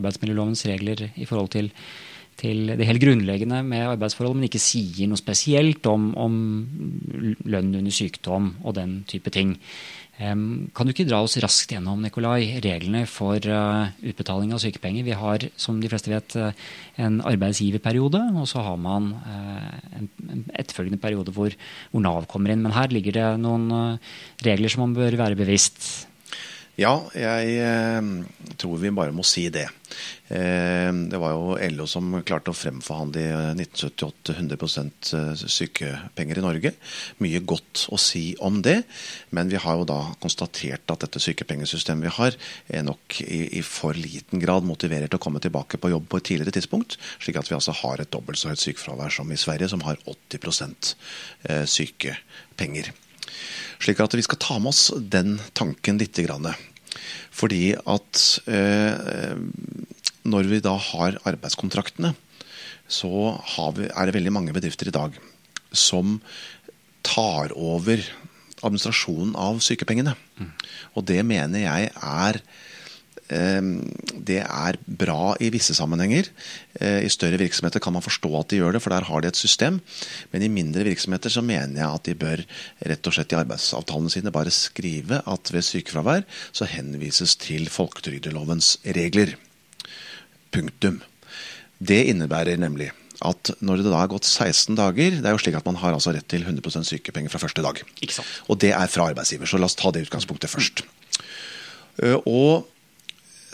arbeidsmiljølovens 0.56 0.66
regler 0.72 1.10
i 1.16 1.26
forhold 1.26 1.52
til 1.56 1.74
til 2.36 2.68
det 2.68 2.84
helt 2.84 3.00
grunnleggende 3.00 3.62
med 3.64 3.94
arbeidsforhold, 3.94 4.36
men 4.36 4.50
ikke 4.50 4.60
sier 4.60 5.08
noe 5.08 5.16
spesielt 5.16 5.86
om, 5.88 6.10
om 6.20 6.34
lønn 7.48 7.70
under 7.80 7.94
sykdom 7.96 8.58
og 8.66 8.74
den 8.76 9.06
type 9.08 9.32
ting. 9.32 9.54
Kan 10.20 10.68
du 10.76 10.92
ikke 10.92 11.06
dra 11.08 11.22
oss 11.24 11.38
raskt 11.40 11.72
gjennom 11.72 12.04
Nikolai, 12.04 12.60
reglene 12.60 13.06
for 13.08 13.40
uh, 13.40 13.88
utbetaling 14.04 14.52
av 14.52 14.60
sykepenger? 14.60 15.08
Vi 15.08 15.16
har, 15.16 15.46
som 15.56 15.80
de 15.80 15.88
fleste 15.88 16.12
vet, 16.12 16.36
uh, 16.36 16.52
en 17.00 17.22
arbeidsgiverperiode, 17.24 18.20
og 18.36 18.52
så 18.52 18.66
har 18.68 18.76
man 18.84 19.14
en, 19.96 20.12
en 20.28 20.44
etterfølgende 20.60 21.00
periode 21.00 21.32
hvor, 21.32 21.56
hvor, 21.94 22.04
Nav 22.04 22.28
kommer 22.28 22.52
inn. 22.52 22.68
Men 22.68 22.76
her 22.76 22.92
ligger 22.92 23.16
det 23.16 23.30
noen 23.48 23.72
regler 24.44 24.76
som 24.76 24.84
man 24.84 25.00
bør 25.00 25.16
være 25.24 25.40
bevisst. 25.40 25.88
Ja, 26.76 26.92
jeg 27.16 27.54
eh, 27.64 28.08
tror 28.60 28.80
vi 28.82 28.92
bare 28.92 29.14
må 29.16 29.24
si 29.24 29.46
det. 29.54 29.70
Eh, 30.28 30.90
det 31.08 31.20
var 31.22 31.32
jo 31.32 31.54
LO 31.72 31.86
som 31.88 32.18
klarte 32.28 32.52
å 32.52 32.58
fremforhandle 32.58 33.22
i 33.24 33.30
1978 33.64 34.36
100% 34.36 35.12
sykepenger 35.48 36.42
i 36.42 36.44
Norge. 36.44 36.74
Mye 37.24 37.40
godt 37.48 37.86
å 37.96 38.00
si 38.02 38.26
om 38.44 38.60
det, 38.66 38.82
men 39.32 39.54
vi 39.54 39.62
har 39.64 39.80
jo 39.80 39.88
da 39.88 40.02
konstatert 40.20 40.92
at 40.92 41.06
dette 41.06 41.24
sykepengesystemet 41.24 42.10
vi 42.10 42.14
har, 42.18 42.36
er 42.68 42.84
nok 42.90 43.22
i, 43.24 43.40
i 43.56 43.64
for 43.64 43.96
liten 43.96 44.44
grad 44.44 44.68
motiverer 44.68 45.08
til 45.08 45.22
å 45.22 45.24
komme 45.24 45.40
tilbake 45.44 45.80
på 45.80 45.94
jobb 45.96 46.12
på 46.12 46.20
et 46.20 46.28
tidligere 46.34 46.58
tidspunkt. 46.60 47.00
Slik 47.24 47.40
at 47.40 47.48
vi 47.48 47.56
altså 47.56 47.78
har 47.86 48.04
et 48.04 48.12
dobbelt 48.12 48.42
så 48.42 48.52
høyt 48.52 48.66
sykefravær 48.66 49.16
som 49.16 49.32
i 49.32 49.40
Sverige, 49.40 49.72
som 49.72 49.88
har 49.88 50.04
80 50.12 50.96
eh, 51.48 51.64
sykepenger. 51.72 52.92
Slik 53.84 54.02
at 54.04 54.16
vi 54.18 54.26
skal 54.26 54.42
ta 54.42 54.58
med 54.60 54.72
oss 54.72 54.90
den 54.96 55.38
tanken 55.58 56.00
litt. 56.02 56.20
Fordi 57.36 57.64
at 57.76 58.22
eh, 58.48 59.36
når 60.26 60.52
vi 60.52 60.62
da 60.64 60.76
har 60.80 61.20
arbeidskontraktene, 61.28 62.16
så 62.88 63.10
vi, 63.78 63.90
er 63.90 64.06
det 64.06 64.16
veldig 64.16 64.34
mange 64.34 64.54
bedrifter 64.56 64.90
i 64.90 64.96
dag 64.96 65.18
som 65.76 66.20
tar 67.06 67.54
over 67.54 68.02
administrasjonen 68.66 69.36
av 69.38 69.60
sykepengene. 69.64 70.16
Mm. 70.40 70.52
Og 70.96 71.06
det 71.10 71.20
mener 71.28 71.66
jeg 71.66 71.92
er 71.94 72.40
det 73.26 74.42
er 74.44 74.78
bra 74.86 75.34
i 75.42 75.50
visse 75.50 75.74
sammenhenger. 75.74 76.28
Eh, 76.78 77.06
I 77.06 77.10
større 77.10 77.40
virksomheter 77.42 77.82
kan 77.82 77.96
man 77.96 78.06
forstå 78.06 78.30
at 78.38 78.52
de 78.52 78.60
gjør 78.60 78.76
det, 78.76 78.82
for 78.84 78.94
der 78.94 79.08
har 79.08 79.22
de 79.24 79.32
et 79.32 79.40
system. 79.40 79.80
Men 80.32 80.46
i 80.46 80.52
mindre 80.52 80.86
virksomheter 80.86 81.34
så 81.34 81.42
mener 81.42 81.80
jeg 81.82 81.90
at 81.90 82.06
de 82.06 82.18
bør 82.22 82.44
rett 82.86 83.10
og 83.10 83.16
slett 83.16 83.34
i 83.34 83.40
arbeidsavtalene 83.40 84.14
sine 84.14 84.34
bare 84.36 84.54
skrive 84.54 85.24
at 85.26 85.54
ved 85.54 85.66
sykefravær 85.66 86.28
så 86.52 86.70
henvises 86.70 87.34
til 87.42 87.66
folketrygdlovens 87.70 88.76
regler. 88.86 89.34
Punktum. 90.54 91.02
Det 91.82 92.06
innebærer 92.12 92.62
nemlig 92.62 92.92
at 93.26 93.54
når 93.64 93.80
det 93.80 93.90
da 93.90 94.04
er 94.04 94.12
gått 94.12 94.28
16 94.28 94.76
dager 94.76 95.14
Det 95.22 95.24
er 95.24 95.34
jo 95.34 95.40
slik 95.40 95.56
at 95.56 95.66
man 95.66 95.78
har 95.80 95.96
altså 95.96 96.12
rett 96.12 96.28
til 96.28 96.44
100% 96.44 96.84
sykepenger 96.84 97.32
fra 97.32 97.40
første 97.40 97.64
dag. 97.64 97.80
Og 98.52 98.60
det 98.60 98.74
er 98.76 98.92
fra 98.92 99.10
arbeidsgiver, 99.10 99.48
så 99.48 99.58
la 99.58 99.70
oss 99.70 99.78
ta 99.80 99.90
det 99.96 100.06
utgangspunktet 100.06 100.52
først. 100.52 100.84
Eh, 102.04 102.20
og 102.28 102.68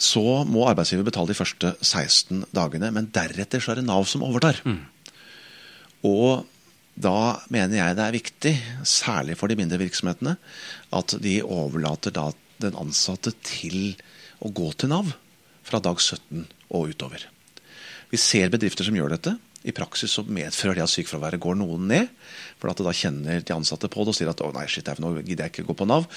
så 0.02 0.42
må 0.50 0.66
arbeidsgiver 0.70 1.06
betale 1.06 1.30
de 1.30 1.38
første 1.38 1.74
16 1.80 2.48
dagene. 2.56 2.90
Men 2.96 3.12
deretter 3.14 3.62
så 3.62 3.74
er 3.74 3.82
det 3.82 3.88
Nav 3.88 4.08
som 4.10 4.26
overtar. 4.26 4.62
Mm. 4.66 4.82
Og 6.10 6.48
da 7.02 7.42
mener 7.54 7.78
jeg 7.78 7.98
det 7.98 8.06
er 8.06 8.18
viktig, 8.18 8.54
særlig 8.88 9.38
for 9.40 9.52
de 9.52 9.58
mindre 9.60 9.80
virksomhetene, 9.82 10.36
at 10.92 11.16
de 11.24 11.38
overlater 11.46 12.14
da 12.16 12.32
den 12.62 12.78
ansatte 12.78 13.34
til 13.46 13.94
å 14.42 14.52
gå 14.54 14.72
til 14.74 14.92
Nav 14.92 15.14
fra 15.66 15.82
dag 15.84 16.02
17 16.02 16.48
og 16.74 16.92
utover. 16.92 17.28
Vi 18.12 18.20
ser 18.20 18.52
bedrifter 18.52 18.88
som 18.88 18.98
gjør 18.98 19.16
dette. 19.16 19.38
I 19.68 19.74
praksis 19.76 20.16
så 20.18 20.24
medfører 20.26 20.80
det 20.80 20.86
at 20.88 20.94
sykefraværet 20.94 21.42
går 21.42 21.60
noen 21.60 21.88
ned. 21.92 22.10
For 22.62 22.72
at 22.72 22.82
da 22.82 22.94
kjenner 22.96 23.44
de 23.46 23.56
ansatte 23.56 23.90
på 23.92 24.06
det 24.06 24.14
og 24.14 24.18
sier 24.18 24.32
at 24.32 24.42
å 24.46 24.52
nei, 24.56 24.68
shit, 24.70 24.90
nå 25.02 25.14
gidder 25.22 25.48
jeg 25.48 25.54
ikke 25.56 25.68
gå 25.70 25.78
på 25.82 25.88
Nav. 25.90 26.08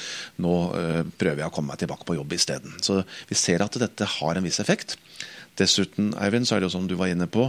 Nå 0.41 0.55
øh, 0.79 1.03
prøver 1.21 1.45
jeg 1.45 1.51
å 1.51 1.55
komme 1.55 1.73
meg 1.73 1.83
tilbake 1.83 2.09
på 2.09 2.17
jobb 2.19 2.37
isteden. 2.37 2.77
Så 2.85 3.03
vi 3.29 3.39
ser 3.39 3.65
at 3.65 3.77
dette 3.81 4.09
har 4.19 4.41
en 4.41 4.47
viss 4.47 4.63
effekt. 4.65 4.99
Dessuten, 5.59 6.11
Eivind, 6.19 6.49
så 6.49 6.57
er 6.57 6.63
det 6.63 6.67
jo 6.67 6.75
som 6.75 6.87
du 6.91 6.97
var 6.99 7.13
inne 7.13 7.29
på, 7.31 7.47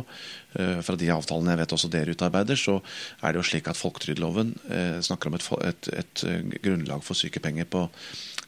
øh, 0.60 0.82
fra 0.86 0.98
de 1.00 1.10
avtalene 1.10 1.56
jeg 1.56 1.62
vet 1.64 1.74
også 1.78 1.90
dere 1.90 2.14
utarbeider, 2.14 2.60
så 2.60 2.78
er 3.24 3.34
det 3.34 3.42
jo 3.42 3.48
slik 3.50 3.70
at 3.72 3.80
folketrygdloven 3.80 4.52
øh, 4.70 5.00
snakker 5.08 5.32
om 5.32 5.38
et, 5.40 5.48
et, 5.72 5.90
et, 6.04 6.26
grunnlag 6.62 7.02
for 7.06 7.18
sykepenger 7.18 7.66
på 7.66 7.88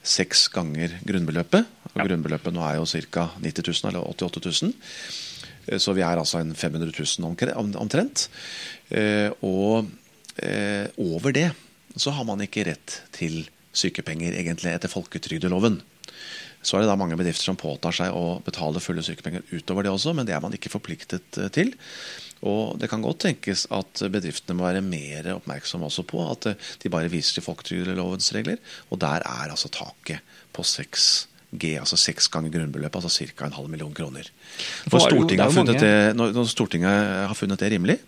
seks 0.03 0.45
ganger 0.53 0.99
grunnbeløpet. 1.07 1.65
Og 1.95 2.03
grunnbeløpet 2.05 2.53
nå 2.53 2.61
er 2.67 2.77
jo 2.77 2.85
ca. 2.85 3.31
90 3.41 3.65
000 3.81 3.89
eller 3.89 4.05
88 4.13 4.61
000. 4.61 4.77
Eh, 5.67 5.79
så 5.81 5.95
vi 5.97 6.05
er 6.05 6.19
altså 6.19 6.41
en 6.41 6.55
500 6.55 6.93
000 7.19 7.77
omtrent. 7.81 8.27
Eh, 8.89 9.29
og 9.45 9.87
eh, 10.37 10.87
over 10.97 11.35
det 11.35 11.49
så 11.97 12.13
har 12.13 12.27
man 12.27 12.41
ikke 12.43 12.67
rett 12.67 13.01
til 13.15 13.45
sykepenger 13.77 14.37
egentlig 14.37 14.73
etter 14.73 14.91
folketrygdeloven. 14.91 15.79
Så 16.65 16.75
er 16.75 16.83
det 16.83 16.89
da 16.89 16.97
mange 16.99 17.17
bedrifter 17.17 17.45
som 17.45 17.59
påtar 17.59 17.93
seg 17.95 18.15
å 18.17 18.39
betale 18.43 18.81
fulle 18.81 19.03
sykepenger 19.05 19.45
utover 19.53 19.85
det 19.85 19.91
også, 19.93 20.13
men 20.17 20.27
det 20.27 20.33
er 20.35 20.41
man 20.43 20.55
ikke 20.57 20.71
forpliktet 20.73 21.37
til. 21.55 21.71
Og 22.45 22.77
det 22.81 22.89
kan 22.91 23.01
godt 23.05 23.21
tenkes 23.23 23.65
at 23.73 24.01
bedriftene 24.13 24.57
må 24.57 24.65
være 24.65 24.83
mer 24.85 25.29
oppmerksomme 25.37 25.87
også 25.87 26.05
på 26.09 26.21
at 26.25 26.49
de 26.81 26.91
bare 26.93 27.11
viser 27.13 27.37
til 27.37 27.45
folketrygdlovens 27.45 28.29
regler, 28.35 28.59
og 28.89 29.01
der 29.01 29.25
er 29.25 29.53
altså 29.53 29.71
taket 29.73 30.37
på 30.53 30.65
seks 30.65 31.27
G, 31.51 31.77
altså 31.79 31.95
seks 31.99 32.27
ganger 32.31 32.51
grunnbeløpet, 32.51 32.99
altså 32.99 33.29
ca. 33.31 33.47
en 33.47 33.55
halv 33.55 33.71
million 33.71 33.93
kroner. 33.95 34.27
Når 34.91 35.05
Stortinget, 35.05 35.73
det, 35.79 35.95
når 36.17 36.49
Stortinget 36.51 37.11
har 37.29 37.37
funnet 37.37 37.61
det 37.63 37.71
rimelig, 37.71 37.99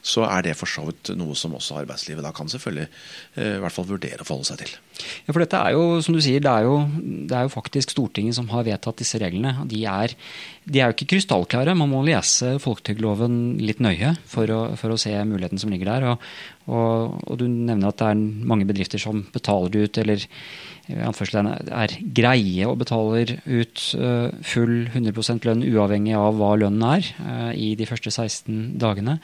så 0.00 0.24
er 0.24 0.46
det 0.46 0.56
for 0.56 0.70
så 0.70 0.86
vidt 0.86 1.12
noe 1.18 1.36
som 1.36 1.52
også 1.56 1.82
arbeidslivet 1.82 2.24
da 2.24 2.32
kan 2.32 2.48
selvfølgelig 2.48 2.86
eh, 2.86 3.56
i 3.58 3.60
hvert 3.60 3.74
fall 3.74 3.88
vurdere 3.88 4.24
å 4.24 4.26
forholde 4.28 4.48
seg 4.48 4.62
til. 4.62 4.72
Ja, 5.26 5.32
for 5.32 5.42
dette 5.42 5.60
er 5.60 5.74
jo, 5.76 5.82
som 6.04 6.16
du 6.16 6.22
sier, 6.24 6.40
det 6.44 6.52
er 6.52 6.68
jo, 6.68 6.78
det 7.28 7.36
er 7.36 7.44
jo 7.44 7.52
faktisk 7.52 7.92
Stortinget 7.92 8.38
som 8.38 8.48
har 8.52 8.64
vedtatt 8.66 9.00
disse 9.02 9.20
reglene. 9.20 9.52
og 9.60 9.68
De 9.72 9.82
er, 9.88 10.16
de 10.70 10.80
er 10.80 10.90
jo 10.90 10.96
ikke 10.96 11.10
krystallklare. 11.14 11.74
Man 11.78 11.90
må 11.90 12.02
lese 12.06 12.54
folketrygdloven 12.62 13.36
litt 13.62 13.82
nøye 13.82 14.14
for 14.30 14.50
å, 14.54 14.60
for 14.78 14.94
å, 14.94 14.98
se 15.00 15.12
muligheten 15.26 15.60
som 15.60 15.72
ligger 15.72 15.90
der. 15.90 16.08
Og, 16.12 16.26
og, 16.70 17.16
og, 17.26 17.38
du 17.40 17.46
nevner 17.48 17.90
at 17.90 17.98
det 18.00 18.10
er 18.12 18.20
mange 18.52 18.68
bedrifter 18.68 19.02
som 19.02 19.24
betaler 19.34 19.86
ut, 19.86 20.00
eller 20.02 20.26
er 20.90 21.94
greie 22.16 22.66
og 22.66 22.78
betaler 22.80 23.36
ut 23.46 23.82
eh, 23.94 24.28
full 24.46 24.74
100% 24.90 25.46
lønn 25.46 25.64
uavhengig 25.66 26.16
av 26.18 26.38
hva 26.38 26.54
lønnen 26.58 26.86
er 26.88 27.10
eh, 27.22 27.52
i 27.54 27.68
de 27.78 27.86
første 27.88 28.10
16 28.10 28.78
dagene. 28.80 29.18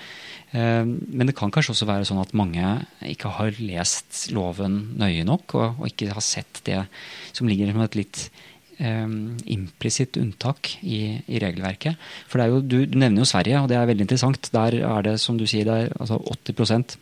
Eh, 0.52 0.84
men 0.86 1.26
det 1.26 1.36
kan 1.38 1.52
kanskje 1.54 1.74
også 1.74 1.88
være 1.90 2.08
sånn 2.08 2.22
at 2.22 2.34
mange 2.38 2.76
ikke 3.06 3.34
har 3.38 3.58
lest 3.58 4.28
loven 4.34 4.96
nøye 5.00 5.26
nok, 5.26 5.56
og, 5.58 5.86
ikke 5.90 6.12
har 6.14 6.24
sett 6.24 6.62
det 6.68 6.84
som 7.32 7.50
ligger 7.50 7.72
som 7.72 7.86
et 7.86 7.98
litt 7.98 8.28
implisitt 8.76 10.18
unntak 10.20 10.74
i, 10.82 11.16
i, 11.24 11.38
regelverket. 11.40 11.96
For 12.28 12.44
jo, 12.44 12.60
du, 12.60 12.82
du, 12.84 12.98
nevner 13.00 13.22
jo 13.22 13.28
Sverige, 13.30 13.62
og 13.62 13.70
det 13.72 13.78
er 13.78 13.88
veldig 13.88 14.04
interessant. 14.04 14.50
Der 14.52 14.76
er 14.84 15.06
det, 15.06 15.14
som 15.22 15.38
du 15.40 15.46
sier, 15.48 15.64
det 15.64 15.76
er 15.86 15.94
altså 15.96 16.20
80 16.20 16.98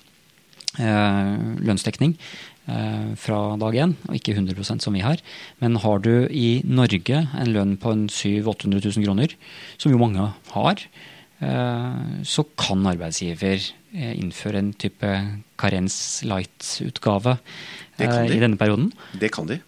lønnsdekning. 1.67 2.15
Eh, 2.65 3.09
fra 3.21 3.59
dag 3.61 3.75
én, 3.77 3.91
og 4.09 4.15
ikke 4.17 4.33
100% 4.33 4.81
som 4.81 4.95
vi 4.97 5.03
har. 5.05 5.21
Men 5.61 5.77
har 5.83 5.99
du 6.01 6.25
i 6.33 6.63
Norge 6.65 7.19
en 7.37 7.51
lønn 7.53 7.75
på 7.77 7.93
700 8.09 8.41
000-800 8.41 8.81
000 8.97 9.05
kroner, 9.05 9.35
som 9.77 9.93
jo 9.93 10.01
mange 10.01 10.31
har, 10.55 10.81
eh, 11.45 12.23
så 12.25 12.47
kan 12.57 12.87
arbeidsgiver 12.89 13.61
eh, 13.93 14.15
innføre 14.17 14.63
en 14.63 14.73
type 14.73 15.13
karens 15.61 16.25
light-utgave 16.25 17.37
i 18.01 18.41
denne 18.41 18.57
perioden. 18.57 18.95
Det 19.13 19.31
kan 19.31 19.47
de. 19.47 19.61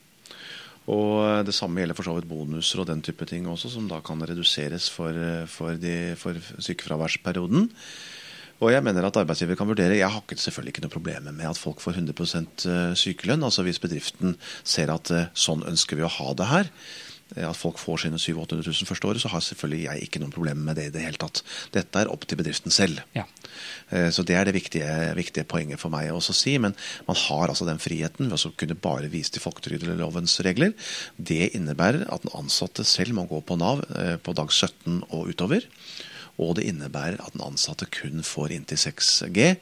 Og 0.87 1.47
Det 1.47 1.55
samme 1.55 1.81
gjelder 1.83 1.99
for 1.99 2.07
så 2.07 2.14
vidt 2.14 2.28
bonuser 2.31 2.83
og 2.83 2.87
den 2.87 3.02
type 3.02 3.26
ting 3.26 3.49
også, 3.50 3.71
som 3.73 3.88
da 3.90 3.99
kan 4.05 4.23
reduseres 4.23 4.88
for, 4.90 5.12
for, 5.50 5.75
de, 5.81 6.14
for 6.19 6.38
sykefraværsperioden. 6.62 7.71
Og 8.64 8.73
jeg 8.73 8.85
mener 8.85 9.05
at 9.05 9.16
arbeidsgiver 9.21 9.57
kan 9.59 9.69
vurdere 9.69 9.99
Jeg 9.99 10.09
har 10.09 10.23
selvfølgelig 10.33 10.73
ikke 10.73 10.85
noe 10.87 10.95
problem 10.95 11.26
med 11.28 11.45
at 11.45 11.61
folk 11.61 11.81
får 11.81 11.99
100 11.99 12.14
eh, 12.71 12.95
sykelønn. 12.97 13.45
altså 13.45 13.62
Hvis 13.62 13.83
bedriften 13.83 14.37
ser 14.64 14.93
at 14.93 15.11
eh, 15.12 15.28
sånn 15.35 15.66
ønsker 15.69 15.99
vi 15.99 16.07
å 16.07 16.12
ha 16.12 16.33
det 16.33 16.49
her, 16.49 16.71
at 17.35 17.59
folk 17.59 17.80
får 17.83 18.04
sine 18.04 18.21
700 18.23 18.61
000 18.61 18.71
000 18.71 18.88
første 18.88 19.09
året, 19.09 19.23
så 19.23 19.30
har 19.33 19.42
selvfølgelig 19.42 19.83
jeg 19.83 20.06
ikke 20.06 20.23
noen 20.23 20.35
problemer 20.35 20.62
med 20.68 20.78
det 20.78 20.88
i 20.88 20.92
det 20.95 21.02
hele 21.02 21.21
tatt. 21.21 21.42
Dette 21.75 22.02
er 22.02 22.12
opp 22.12 22.26
til 22.28 22.38
bedriften 22.38 22.75
selv. 22.75 23.02
Ja. 23.16 23.26
Så 24.14 24.23
det 24.26 24.37
er 24.38 24.47
det 24.47 24.54
viktige, 24.54 24.87
viktige, 25.18 25.47
poenget 25.49 25.83
for 25.83 25.90
meg 25.90 26.12
å 26.14 26.21
si. 26.23 26.56
Men 26.62 26.76
man 27.09 27.18
har 27.26 27.50
altså 27.50 27.66
den 27.66 27.83
friheten 27.83 28.30
ved 28.30 28.47
å 28.47 28.54
kunne 28.59 28.78
bare 28.78 29.11
vise 29.11 29.35
til 29.35 29.42
folketrygdlovens 29.42 30.38
regler. 30.47 30.75
Det 31.16 31.50
innebærer 31.59 32.06
at 32.14 32.26
den 32.26 32.35
ansatte 32.38 32.87
selv 32.87 33.18
må 33.18 33.26
gå 33.30 33.42
på 33.42 33.59
Nav 33.59 33.83
på 34.23 34.37
dag 34.37 34.52
17 34.52 35.02
og 35.11 35.33
utover. 35.35 35.66
Og 36.42 36.56
det 36.59 36.66
innebærer 36.68 37.21
at 37.23 37.33
den 37.35 37.45
ansatte 37.45 37.88
kun 37.88 38.25
får 38.26 38.52
inntil 38.56 38.80
6G, 38.80 39.54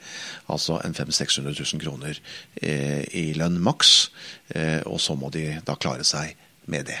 altså 0.51 0.79
en 0.83 0.95
500 0.97 1.15
000-600 1.15 1.75
000 1.75 1.83
kroner 1.83 2.19
eh, 2.61 3.03
i 3.15 3.31
lønn 3.37 3.61
maks. 3.63 4.09
Eh, 4.51 4.81
og 4.83 4.99
så 5.03 5.15
må 5.19 5.31
de 5.33 5.47
da 5.65 5.77
klare 5.79 6.07
seg 6.07 6.35
med 6.71 6.89
det. 6.91 6.99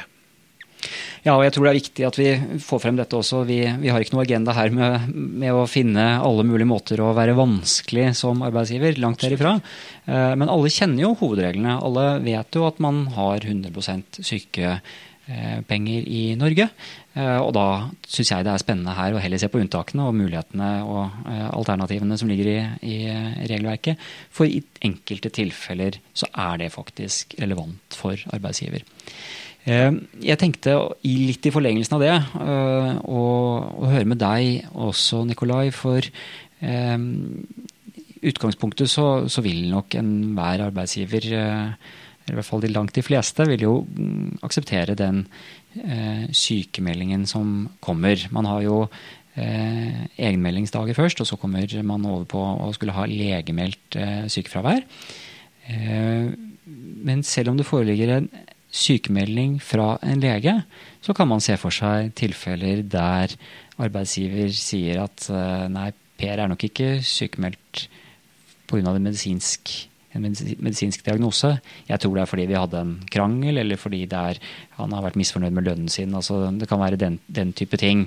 Ja, 1.25 1.33
og 1.33 1.41
jeg 1.41 1.55
tror 1.55 1.65
det 1.65 1.71
er 1.71 1.79
viktig 1.79 2.05
at 2.05 2.17
vi 2.19 2.27
får 2.61 2.81
frem 2.83 2.99
dette 2.99 3.17
også. 3.17 3.41
Vi, 3.49 3.57
vi 3.81 3.89
har 3.89 4.03
ikke 4.03 4.13
noe 4.13 4.25
agenda 4.27 4.53
her 4.53 4.69
med, 4.73 5.07
med, 5.15 5.49
å 5.57 5.65
finne 5.69 6.03
alle 6.21 6.45
mulige 6.45 6.69
måter 6.69 7.01
å 7.01 7.15
være 7.17 7.33
vanskelig 7.37 8.11
som 8.19 8.43
arbeidsgiver. 8.45 8.99
Langt 9.01 9.25
derifra. 9.25 9.55
Eh, 10.05 10.35
men 10.37 10.51
alle 10.53 10.69
kjenner 10.69 11.07
jo 11.07 11.15
hovedreglene. 11.23 11.79
Alle 11.81 12.05
vet 12.25 12.59
jo 12.59 12.67
at 12.69 12.77
man 12.83 13.07
har 13.17 13.41
100 13.41 14.21
syke 14.21 14.77
Eh, 15.27 15.57
i 16.05 16.35
Norge. 16.37 16.67
Eh, 17.13 17.37
og 17.41 17.51
da 17.57 17.89
syns 18.05 18.29
jeg 18.29 18.45
det 18.45 18.51
er 18.51 18.61
spennende 18.61 18.93
her 18.93 19.15
å 19.15 19.21
heller 19.23 19.41
se 19.41 19.49
på 19.49 19.57
unntakene 19.57 20.05
og 20.05 20.13
mulighetene 20.13 20.67
og 20.85 21.25
alternativene 21.25 22.17
som 22.21 22.29
ligger 22.29 22.51
i, 22.51 22.59
i 22.85 22.97
regelverket. 23.49 23.97
For 24.29 24.45
i 24.45 24.61
enkelte 24.85 25.33
tilfeller 25.33 25.97
så 26.13 26.29
er 26.29 26.61
det 26.61 26.73
faktisk 26.75 27.33
relevant 27.41 27.97
for 27.97 28.21
arbeidsgiver. 28.37 28.85
Jeg 29.65 30.37
tenkte 30.37 30.75
litt 31.01 31.47
i 31.47 31.53
forlengelsen 31.53 31.95
av 31.97 32.03
det 32.03 32.13
å, 33.09 33.21
å 33.81 33.87
høre 33.89 34.05
med 34.05 34.19
deg 34.21 34.67
også, 34.77 35.23
Nikolai. 35.25 35.71
For 35.73 36.05
i 36.05 36.11
utgangspunktet 38.29 38.91
så, 38.93 39.25
så 39.25 39.41
vil 39.45 39.65
nok 39.71 39.97
enhver 39.97 40.67
arbeidsgiver 40.67 41.25
eller 42.25 42.33
i 42.33 42.39
hvert 42.39 42.47
fall 42.47 42.63
de 42.63 42.71
langt 42.73 42.95
de 42.97 43.03
fleste, 43.05 43.45
vil 43.45 43.67
jo 43.67 43.73
mm, 43.85 44.39
akseptere 44.45 44.95
den 44.97 45.21
eh, 45.77 46.25
sykemeldingen 46.33 47.27
som 47.29 47.67
kommer. 47.85 48.17
Man 48.33 48.49
har 48.49 48.63
jo 48.65 48.79
eh, 49.37 50.07
egenmeldingsdager 50.17 50.97
først, 50.97 51.21
og 51.21 51.29
så 51.29 51.37
kommer 51.37 51.69
man 51.85 52.07
over 52.09 52.25
på 52.33 52.41
å 52.41 52.71
skulle 52.73 52.97
ha 52.97 53.05
legemeldt 53.05 53.99
eh, 54.01 54.25
sykefravær. 54.33 54.81
Eh, 55.69 56.33
men 57.05 57.21
selv 57.21 57.53
om 57.53 57.61
det 57.61 57.69
foreligger 57.69 58.15
en 58.15 58.31
sykemelding 58.75 59.57
fra 59.63 59.95
en 60.03 60.23
lege, 60.23 60.55
så 61.03 61.15
kan 61.15 61.29
man 61.29 61.43
se 61.43 61.55
for 61.61 61.73
seg 61.73 62.11
tilfeller 62.17 62.83
der 62.83 63.35
arbeidsgiver 63.81 64.51
sier 64.55 65.05
at 65.05 65.29
eh, 65.31 65.67
nei, 65.71 65.91
Per 66.15 66.39
er 66.39 66.47
nok 66.47 66.61
ikke 66.63 67.01
sykemeldt 67.03 67.89
pga. 68.69 68.93
det 68.95 69.01
medisinsk 69.03 69.71
en 70.15 70.23
medisinsk 70.63 71.03
diagnose. 71.03 71.49
Jeg 71.89 71.99
tror 71.99 72.15
det 72.15 72.21
er 72.23 72.29
fordi 72.29 72.45
vi 72.47 72.55
hadde 72.55 72.79
en 72.79 72.93
krangel, 73.11 73.59
eller 73.59 73.79
fordi 73.79 74.05
er, 74.07 74.39
han 74.77 74.95
har 74.95 75.03
vært 75.03 75.17
misfornøyd 75.19 75.55
med 75.57 75.67
lønnen 75.67 75.91
sin. 75.91 76.15
Altså, 76.15 76.45
det 76.55 76.69
kan 76.71 76.79
være 76.79 76.99
den, 77.01 77.19
den 77.27 77.51
type 77.51 77.77
ting. 77.81 78.05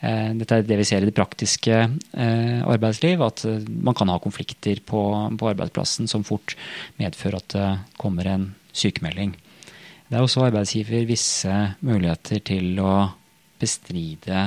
Eh, 0.00 0.30
dette 0.38 0.60
er 0.60 0.68
det 0.68 0.78
vi 0.78 0.86
ser 0.86 1.02
i 1.02 1.10
det 1.10 1.16
praktiske 1.18 1.80
eh, 1.82 2.60
arbeidsliv, 2.62 3.24
at 3.26 3.44
man 3.66 3.96
kan 3.98 4.12
ha 4.12 4.20
konflikter 4.22 4.78
på, 4.86 5.02
på, 5.34 5.50
arbeidsplassen 5.50 6.10
som 6.10 6.26
fort 6.26 6.54
medfører 7.00 7.42
at 7.42 7.50
det 7.56 7.68
kommer 7.98 8.30
en 8.30 8.52
sykemelding. 8.70 9.34
Det 10.08 10.16
er 10.16 10.24
også 10.24 10.46
arbeidsgiver 10.46 11.04
visse 11.04 11.54
muligheter 11.84 12.40
til 12.40 12.78
å 12.80 12.92
bestride 13.60 14.46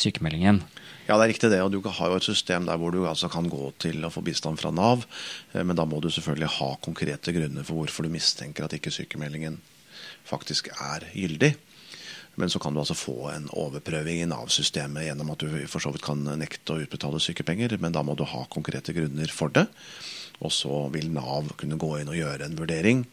sykemeldingen. 0.00 0.62
Ja, 1.04 1.18
det 1.18 1.26
er 1.26 1.30
riktig 1.34 1.50
det. 1.52 1.60
og 1.60 1.74
Du 1.74 1.82
har 1.84 2.08
jo 2.08 2.16
et 2.16 2.24
system 2.24 2.64
der 2.64 2.78
hvor 2.80 2.94
du 2.94 3.02
altså 3.04 3.28
kan 3.28 3.50
gå 3.52 3.68
til 3.84 4.00
å 4.00 4.10
få 4.12 4.22
bistand 4.24 4.56
fra 4.56 4.72
Nav. 4.72 5.04
Eh, 5.52 5.60
men 5.60 5.76
da 5.76 5.84
må 5.84 6.00
du 6.00 6.08
selvfølgelig 6.08 6.54
ha 6.56 6.70
konkrete 6.80 7.34
grunner 7.36 7.66
for 7.68 7.82
hvorfor 7.82 8.08
du 8.08 8.14
mistenker 8.14 8.64
at 8.64 8.72
ikke 8.78 8.94
sykemeldingen 8.94 9.60
faktisk 10.24 10.72
er 10.72 11.04
gyldig. 11.12 11.52
Men 12.40 12.50
så 12.50 12.58
kan 12.62 12.74
du 12.74 12.80
altså 12.82 12.96
få 12.98 13.30
en 13.30 13.46
overprøving 13.54 14.22
i 14.22 14.28
Nav-systemet 14.30 15.06
gjennom 15.06 15.32
at 15.34 15.44
du 15.44 15.54
for 15.70 15.84
så 15.84 15.92
vidt 15.94 16.04
kan 16.06 16.22
nekte 16.40 16.74
å 16.74 16.82
utbetale 16.82 17.22
sykepenger, 17.22 17.76
men 17.82 17.94
da 17.94 18.02
må 18.06 18.16
du 18.18 18.24
ha 18.26 18.44
konkrete 18.50 18.94
grunner 18.96 19.30
for 19.30 19.54
det. 19.54 19.68
Og 20.42 20.50
så 20.52 20.84
vil 20.94 21.12
Nav 21.14 21.52
kunne 21.60 21.78
gå 21.80 21.92
inn 22.00 22.10
og 22.10 22.18
gjøre 22.18 22.48
en 22.48 22.56
vurdering 22.58 23.04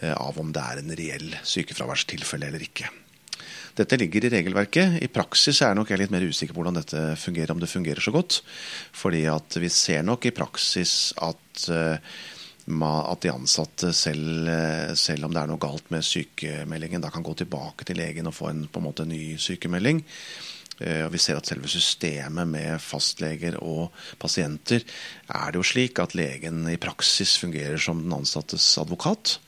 eh, 0.00 0.14
av 0.14 0.38
om 0.38 0.52
det 0.54 0.62
er 0.62 0.82
en 0.82 0.98
reell 0.98 1.32
sykefraværstilfelle 1.42 2.52
eller 2.52 2.62
ikke. 2.62 2.90
Dette 3.78 3.96
ligger 3.96 4.26
i 4.26 4.32
regelverket. 4.34 4.98
I 5.00 5.08
praksis 5.12 5.62
er 5.64 5.74
nok 5.76 5.90
jeg 5.90 6.02
litt 6.02 6.12
mer 6.12 6.26
usikker 6.28 6.52
på 6.52 6.60
hvordan 6.60 6.76
dette 6.76 7.02
fungerer, 7.20 7.54
om 7.54 7.62
det 7.62 7.70
fungerer 7.72 8.04
så 8.04 8.12
godt. 8.12 8.42
Fordi 8.92 9.24
at 9.32 9.56
vi 9.60 9.70
ser 9.72 10.04
nok 10.04 10.28
i 10.28 10.34
praksis 10.36 11.14
at, 11.24 11.68
eh, 11.72 11.96
at 12.68 13.20
de 13.20 13.32
ansatte 13.32 13.92
selv, 13.92 14.48
eh, 14.48 14.94
selv 14.94 15.24
om 15.24 15.32
det 15.34 15.42
er 15.42 15.50
noe 15.50 15.58
galt 15.58 15.90
med 15.90 16.04
sykemeldingen, 16.04 17.00
da 17.02 17.10
kan 17.10 17.22
gå 17.22 17.34
tilbake 17.34 17.84
til 17.84 17.96
legen 17.96 18.26
og 18.26 18.34
få 18.34 18.50
en, 18.50 18.68
en 18.68 18.82
måte 18.82 19.04
ny 19.04 19.36
sykemelding. 19.36 20.04
Eh, 20.80 21.08
Vi 21.08 21.18
ser 21.18 21.36
at 21.36 21.46
selve 21.46 21.68
systemet 21.68 22.46
med 22.48 22.80
fastleger 22.80 23.58
og 23.62 23.90
pasienter 24.18 24.82
er 25.28 25.50
det 25.50 25.58
jo 25.58 25.62
slik 25.62 25.98
at 25.98 26.14
legen 26.14 26.68
i 26.68 26.76
praksis 26.76 27.36
fungerer 27.38 27.78
som 27.78 28.02
den 28.02 28.12
ansattes 28.12 28.78
advokat. 28.78 29.38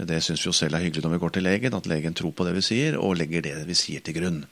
Det 0.00 0.22
syns 0.22 0.44
vi 0.44 0.48
jo 0.48 0.52
selv 0.56 0.74
er 0.74 0.84
hyggelig 0.84 1.02
når 1.04 1.12
vi 1.12 1.18
går 1.20 1.32
til 1.34 1.44
legen, 1.44 1.74
at 1.74 1.86
legen 1.86 2.14
tror 2.14 2.32
på 2.32 2.44
det 2.46 2.54
vi 2.56 2.62
sier 2.64 2.96
og 2.98 3.18
legger 3.18 3.42
det 3.42 3.66
vi 3.68 3.74
sier 3.74 4.00
til 4.00 4.16
grunn. 4.16 4.44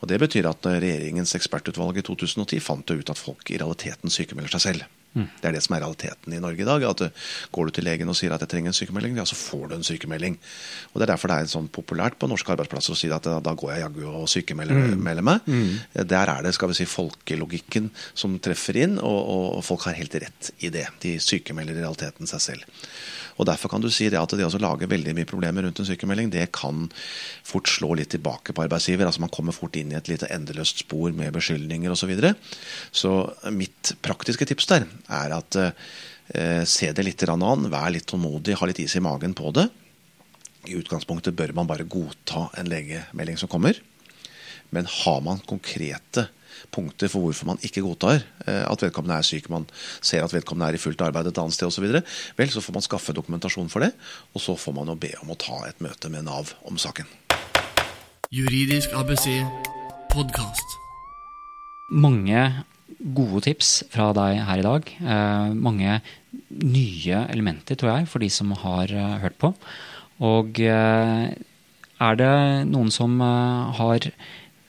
Og 0.00 0.08
Det 0.08 0.20
betyr 0.20 0.46
at 0.46 0.66
regjeringens 0.66 1.34
ekspertutvalg 1.34 1.98
i 1.98 2.06
2010 2.06 2.60
fant 2.60 2.90
ut 2.90 3.10
at 3.10 3.18
folk 3.18 3.50
i 3.50 3.58
realiteten 3.58 4.10
sykemelder 4.12 4.56
seg 4.56 4.60
selv. 4.60 4.86
Mm. 5.16 5.26
Det 5.40 5.48
er 5.48 5.56
det 5.56 5.62
som 5.64 5.76
er 5.76 5.82
realiteten 5.82 6.36
i 6.36 6.40
Norge 6.42 6.62
i 6.62 6.68
dag. 6.68 6.84
at 6.84 7.04
Går 7.52 7.66
du 7.66 7.74
til 7.74 7.88
legen 7.88 8.12
og 8.12 8.18
sier 8.18 8.34
at 8.34 8.44
jeg 8.44 8.52
trenger 8.52 8.72
en 8.72 8.76
sykemelding, 8.76 9.16
ja, 9.16 9.24
så 9.24 9.38
får 9.38 9.70
du 9.70 9.76
en 9.78 9.86
sykemelding. 9.86 10.38
Og 10.92 11.00
Det 11.00 11.06
er 11.06 11.12
derfor 11.14 11.32
det 11.32 11.38
er 11.40 11.52
sånn 11.52 11.68
populært 11.72 12.18
på 12.20 12.28
norske 12.30 12.52
arbeidsplasser 12.52 12.92
å 12.92 13.00
si 13.00 13.10
at 13.12 13.24
da 13.24 13.54
går 13.56 13.72
jeg 13.72 13.84
jaggu 13.86 14.04
og 14.10 14.28
sykemelder 14.30 14.94
mm. 14.94 15.06
meg. 15.24 15.48
Mm. 15.48 16.04
Der 16.04 16.32
er 16.32 16.42
det 16.44 16.54
skal 16.54 16.72
vi 16.72 16.80
si, 16.80 16.88
folkelogikken 16.90 17.90
som 18.14 18.38
treffer 18.38 18.82
inn, 18.84 18.98
og, 19.00 19.20
og 19.58 19.64
folk 19.66 19.88
har 19.88 19.98
helt 19.98 20.14
rett 20.20 20.52
i 20.60 20.72
det. 20.74 20.86
De 21.02 21.16
sykemelder 21.22 21.78
i 21.78 21.84
realiteten 21.84 22.28
seg 22.30 22.44
selv. 22.50 22.82
Og 23.36 23.46
Derfor 23.48 23.72
kan 23.72 23.84
du 23.84 23.90
si 23.92 24.08
det 24.12 24.18
at 24.20 24.32
det 24.36 24.46
å 24.46 24.60
lage 24.62 24.88
veldig 24.88 25.14
mye 25.16 25.28
problemer 25.28 25.66
rundt 25.66 25.80
en 25.82 25.88
sykemelding, 25.88 26.30
det 26.32 26.48
kan 26.56 26.86
fort 27.46 27.68
slå 27.68 27.92
litt 27.98 28.12
tilbake 28.14 28.54
på 28.56 28.64
arbeidsgiver. 28.64 29.06
altså 29.06 29.24
Man 29.24 29.32
kommer 29.34 29.56
fort 29.56 29.76
inn 29.76 29.92
i 29.92 29.98
et 29.98 30.08
lite 30.08 30.30
endeløst 30.32 30.84
spor 30.86 31.12
med 31.16 31.34
beskyldninger 31.36 31.92
osv. 31.92 32.06
Så, 32.06 32.10
videre. 32.12 32.36
så 32.94 33.10
mitt 33.50 33.96
praktiske 34.04 34.46
tips 34.46 34.68
der 34.70 34.84
er 35.10 35.32
at 35.34 35.56
eh, 35.58 36.62
se 36.62 36.92
det 36.94 37.02
litt 37.02 37.24
an, 37.26 37.66
vær 37.72 37.90
litt 37.90 38.06
tålmodig, 38.06 38.54
ha 38.60 38.68
litt 38.70 38.78
is 38.84 38.94
i 38.94 39.02
magen 39.02 39.34
på 39.34 39.50
det. 39.56 39.66
I 40.70 40.78
utgangspunktet 40.78 41.34
bør 41.34 41.52
man 41.56 41.66
bare 41.66 41.86
godta 41.86 42.46
en 42.58 42.70
legemelding 42.70 43.38
som 43.40 43.50
kommer. 43.50 43.78
Men 44.70 44.86
har 44.86 45.20
man 45.26 45.42
konkrete 45.46 46.28
punkter 46.74 47.10
for 47.12 47.24
hvorfor 47.24 47.48
man 47.50 47.60
ikke 47.64 47.84
godtar 47.84 48.22
eh, 48.46 48.62
at 48.66 48.82
vedkommende 48.82 49.18
er 49.18 49.26
syk, 49.26 49.48
man 49.52 49.66
ser 50.00 50.24
at 50.24 50.34
vedkommende 50.34 50.72
er 50.72 50.78
i 50.78 50.82
fullt 50.82 51.02
arbeid 51.06 51.30
et 51.30 51.40
annet 51.40 51.56
sted 51.56 51.68
osv., 51.68 51.86
vel, 52.36 52.52
så 52.52 52.62
får 52.64 52.76
man 52.76 52.84
skaffe 52.84 53.14
dokumentasjon 53.16 53.70
for 53.72 53.84
det. 53.84 53.92
Og 54.34 54.42
så 54.42 54.56
får 54.58 54.76
man 54.76 54.90
jo 54.92 54.98
be 55.00 55.12
om 55.22 55.32
å 55.32 55.38
ta 55.40 55.62
et 55.68 55.82
møte 55.84 56.10
med 56.12 56.26
Nav 56.26 56.54
om 56.68 56.78
saken. 56.80 57.08
Juridisk 58.34 58.94
ABC 58.96 59.28
podkast. 60.12 60.78
Mange 61.94 62.42
gode 63.16 63.44
tips 63.46 63.84
fra 63.92 64.10
deg 64.16 64.40
her 64.48 64.62
i 64.62 64.66
dag. 64.66 64.94
Eh, 65.00 65.50
mange 65.54 66.00
nye 66.50 67.26
elementer, 67.30 67.78
tror 67.78 67.92
jeg, 67.92 68.08
for 68.10 68.22
de 68.24 68.30
som 68.32 68.54
har 68.64 68.90
eh, 68.90 69.20
hørt 69.22 69.38
på. 69.42 69.52
Og 70.26 70.58
er 70.64 72.16
det 72.16 72.36
noen 72.70 72.88
som 72.92 73.20
har 73.20 74.06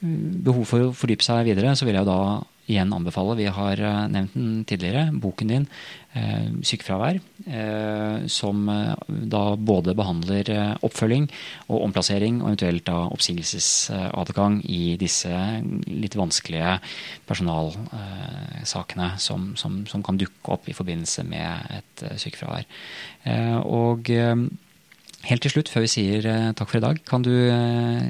behov 0.01 0.67
for 0.69 0.87
å 0.87 0.93
fordype 0.95 1.25
seg 1.25 1.47
videre, 1.49 1.75
så 1.75 1.87
vil 1.87 1.97
jeg 1.97 2.07
da 2.07 2.19
igjen 2.67 2.91
anbefale. 2.91 3.37
Vi 3.39 3.47
har 3.51 3.79
eh, 3.79 4.01
nevnt 4.11 4.35
den 4.35 4.65
tidligere, 4.67 5.07
boken 5.15 5.51
din 5.51 5.67
eh, 6.13 6.49
'Sykefravær', 6.59 7.19
eh, 7.47 8.27
som 8.27 8.67
da 9.07 9.43
både 9.55 9.95
behandler 9.95 10.51
oppfølging 10.83 11.29
og 11.69 11.83
omplassering, 11.87 12.41
og 12.41 12.51
eventuelt 12.51 12.85
da 12.89 13.05
oppsigelsesadgang 13.07 14.59
i 14.67 14.97
disse 14.99 15.31
litt 15.87 16.15
vanskelige 16.19 16.77
personalsakene 17.29 19.13
som, 19.17 19.53
som, 19.55 19.85
som, 19.87 20.03
kan 20.03 20.19
dukke 20.19 20.51
opp 20.51 20.67
i 20.67 20.75
forbindelse 20.75 21.23
med 21.27 21.79
et 21.79 22.05
sykefravær. 22.19 22.67
Og 23.67 24.11
Helt 25.27 25.43
til 25.43 25.51
slutt, 25.51 25.67
før 25.67 25.83
vi 25.83 25.91
sier 25.91 26.23
eh, 26.23 26.53
takk 26.55 26.69
for 26.71 26.79
i 26.79 26.85
dag, 26.85 27.01
kan 27.07 27.23
du 27.25 27.33
eh, 27.33 28.05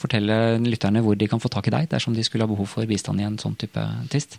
fortelle 0.00 0.56
lytterne 0.64 1.02
hvor 1.04 1.18
de 1.20 1.28
kan 1.28 1.42
få 1.42 1.50
tak 1.52 1.68
i 1.68 1.74
deg 1.74 1.90
dersom 1.90 2.16
de 2.16 2.24
skulle 2.24 2.46
ha 2.46 2.52
behov 2.52 2.70
for 2.70 2.88
bistand 2.88 3.20
i 3.20 3.26
en 3.28 3.36
sånn 3.40 3.58
type 3.60 3.82
tvist? 4.12 4.38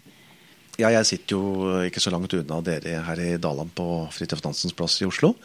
Ja, 0.81 0.89
jeg 0.89 1.05
sitter 1.05 1.37
jo 1.37 1.81
ikke 1.85 2.01
så 2.01 2.09
langt 2.09 2.33
unna 2.33 2.57
dere 2.65 3.03
her 3.05 3.19
i 3.21 3.35
Daland 3.37 3.69
på 3.77 3.85
Fridtjof 4.15 4.41
Nansens 4.41 4.73
plass 4.73 4.95
i 5.03 5.05
Oslo. 5.05 5.35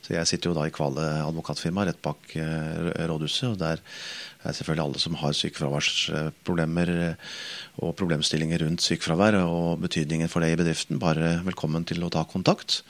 Så 0.00 0.14
jeg 0.14 0.30
sitter 0.30 0.48
jo 0.48 0.56
da 0.56 0.64
i 0.64 0.72
Kvale 0.72 1.04
advokatfirma 1.26 1.84
rett 1.84 2.00
bak 2.00 2.32
eh, 2.40 3.04
rådhuset. 3.10 3.50
Og 3.50 3.60
der 3.60 3.84
er 3.84 4.56
selvfølgelig 4.56 4.86
alle 4.86 5.04
som 5.04 5.20
har 5.20 5.36
sykefraværsproblemer 5.36 6.94
og 7.84 7.92
problemstillinger 8.00 8.64
rundt 8.64 8.88
sykefravær 8.88 9.42
og 9.42 9.84
betydningen 9.84 10.32
for 10.32 10.40
det 10.40 10.54
i 10.54 10.60
bedriften, 10.64 11.02
bare 11.02 11.42
velkommen 11.44 11.84
til 11.84 12.00
å 12.00 12.14
ta 12.14 12.24
kontakt. 12.24 12.80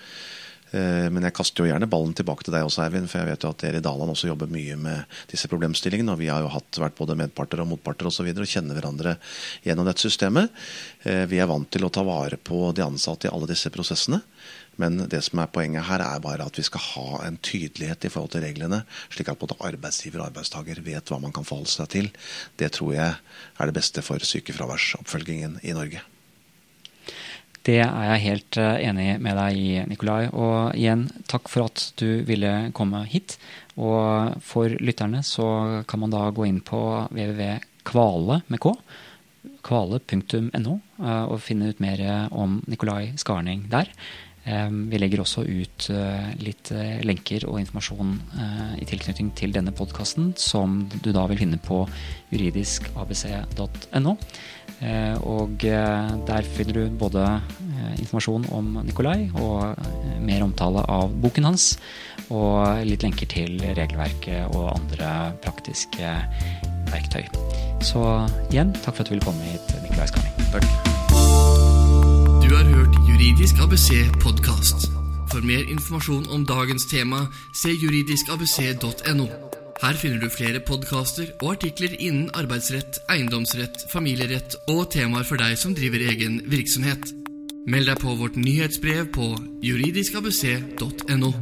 Eh, 0.70 1.06
men 1.12 1.24
jeg 1.24 1.34
kaster 1.36 1.64
jo 1.64 1.70
gjerne 1.70 1.88
ballen 1.90 2.14
tilbake 2.16 2.44
til 2.44 2.54
deg 2.54 2.66
også, 2.66 2.82
Eivind. 2.84 3.08
For 3.10 3.22
jeg 3.22 3.30
vet 3.30 3.46
jo 3.46 3.52
at 3.54 3.64
dere 3.64 3.80
i 3.80 3.84
Daland 3.84 4.12
også 4.12 4.30
jobber 4.30 4.50
mye 4.52 4.76
med 4.80 5.18
disse 5.30 5.50
problemstillingene. 5.50 6.14
Og 6.14 6.22
vi 6.22 6.30
har 6.32 6.44
jo 6.44 6.52
hatt, 6.52 6.80
vært 6.80 6.98
både 6.98 7.16
medparter 7.18 7.62
og 7.64 7.70
motparter 7.72 8.08
osv. 8.08 8.12
Og, 8.12 8.16
så 8.18 8.26
videre, 8.26 8.46
og 8.46 8.52
kjenner 8.52 8.78
hverandre 8.78 9.16
gjennom 9.64 9.88
dette 9.88 10.04
systemet. 10.04 10.54
Eh, 11.04 11.24
vi 11.30 11.40
er 11.40 11.50
vant 11.50 11.68
til 11.70 11.86
å 11.86 11.92
ta 11.92 12.04
vare 12.06 12.40
på 12.40 12.68
de 12.76 12.84
ansatte 12.84 13.28
i 13.28 13.32
alle 13.32 13.50
disse 13.50 13.72
prosessene. 13.74 14.20
Men 14.78 15.00
det 15.10 15.24
som 15.26 15.40
er 15.42 15.50
poenget 15.50 15.88
her 15.88 16.04
er 16.04 16.20
bare 16.22 16.44
at 16.46 16.58
vi 16.58 16.62
skal 16.66 16.84
ha 16.92 17.22
en 17.26 17.38
tydelighet 17.42 18.06
i 18.06 18.10
forhold 18.14 18.30
til 18.36 18.44
reglene, 18.46 18.84
slik 19.10 19.32
at 19.32 19.40
både 19.40 19.58
arbeidsgiver 19.66 20.22
og 20.22 20.28
arbeidstaker 20.28 20.84
vet 20.86 21.10
hva 21.10 21.18
man 21.22 21.34
kan 21.34 21.46
forholde 21.46 21.72
seg 21.72 21.90
til. 21.96 22.12
Det 22.62 22.70
tror 22.76 22.94
jeg 22.94 23.16
er 23.18 23.70
det 23.70 23.74
beste 23.80 24.06
for 24.06 24.22
sykefraværsoppfølgingen 24.22 25.58
i 25.66 25.74
Norge. 25.74 26.04
Det 27.68 27.82
er 27.84 28.04
jeg 28.14 28.22
helt 28.24 28.56
eh, 28.56 28.78
enig 28.88 29.08
med 29.20 29.36
deg 29.36 29.56
i, 29.60 29.72
Nikolai. 29.90 30.22
Og 30.32 30.72
igjen, 30.78 31.04
takk 31.28 31.50
for 31.52 31.68
at 31.68 31.82
du 32.00 32.24
ville 32.28 32.70
komme 32.76 33.02
hit. 33.10 33.36
Og 33.76 34.38
for 34.40 34.72
lytterne 34.80 35.20
så 35.26 35.48
kan 35.88 36.00
man 36.00 36.14
da 36.14 36.30
gå 36.32 36.46
inn 36.48 36.62
på 36.64 36.80
www.kvale 37.12 38.40
med 38.48 38.62
k, 38.64 38.72
kvale.no, 39.68 40.78
eh, 41.02 41.26
og 41.28 41.44
finne 41.44 41.68
ut 41.68 41.84
mer 41.84 42.00
om 42.32 42.62
Nikolai 42.72 43.12
Skarning 43.20 43.68
der. 43.72 43.92
Vi 44.48 44.96
legger 44.96 45.20
også 45.20 45.42
ut 45.44 45.90
litt 46.40 46.70
lenker 47.04 47.44
og 47.50 47.58
informasjon 47.60 48.14
i 48.80 48.86
tilknytning 48.88 49.28
til 49.36 49.52
denne 49.52 49.74
podkasten, 49.76 50.30
som 50.40 50.86
du 51.04 51.10
da 51.12 51.26
vil 51.28 51.42
finne 51.42 51.58
på 51.60 51.82
juridiskabc.no. 52.30 54.14
Og 55.26 55.58
der 55.58 56.46
finner 56.54 56.76
du 56.76 56.98
både 57.00 57.24
informasjon 57.98 58.44
om 58.54 58.78
Nikolai 58.86 59.30
og 59.34 59.74
mer 60.22 60.44
omtale 60.44 60.84
av 60.86 61.10
boken 61.22 61.48
hans, 61.48 61.72
og 62.30 62.84
litt 62.86 63.02
lenker 63.02 63.26
til 63.30 63.58
regelverket 63.62 64.54
og 64.54 64.70
andre 64.76 65.32
praktiske 65.42 66.12
verktøy. 66.92 67.26
Så 67.82 68.04
igjen, 68.50 68.72
takk 68.82 68.94
for 68.94 69.02
at 69.02 69.10
du 69.10 69.16
ville 69.16 69.26
komme 69.26 69.50
hit, 69.50 69.74
Nikolai 69.82 70.08
Skarning. 70.10 70.34
Takk. 70.54 70.64
Du 72.44 72.54
har 72.54 72.64
hørt 72.70 73.02
Juridisk 73.08 73.60
ABC 73.62 73.90
podkast. 74.22 74.88
For 75.28 75.44
mer 75.44 75.66
informasjon 75.68 76.30
om 76.32 76.46
dagens 76.48 76.88
tema, 76.88 77.26
se 77.52 77.74
juridiskabc.no. 77.74 79.47
Her 79.78 79.94
finner 79.94 80.18
du 80.18 80.26
flere 80.30 80.58
podkaster 80.58 81.28
og 81.38 81.52
artikler 81.52 81.92
innen 81.98 82.32
arbeidsrett, 82.34 82.98
eiendomsrett, 83.14 83.84
familierett 83.92 84.56
og 84.66 84.88
temaer 84.90 85.26
for 85.28 85.38
deg 85.38 85.54
som 85.60 85.76
driver 85.78 86.02
egen 86.10 86.40
virksomhet. 86.50 87.12
Meld 87.68 87.86
deg 87.86 88.02
på 88.02 88.16
vårt 88.18 88.40
nyhetsbrev 88.40 89.12
på 89.14 89.30
juridiskabc.no. 89.62 91.32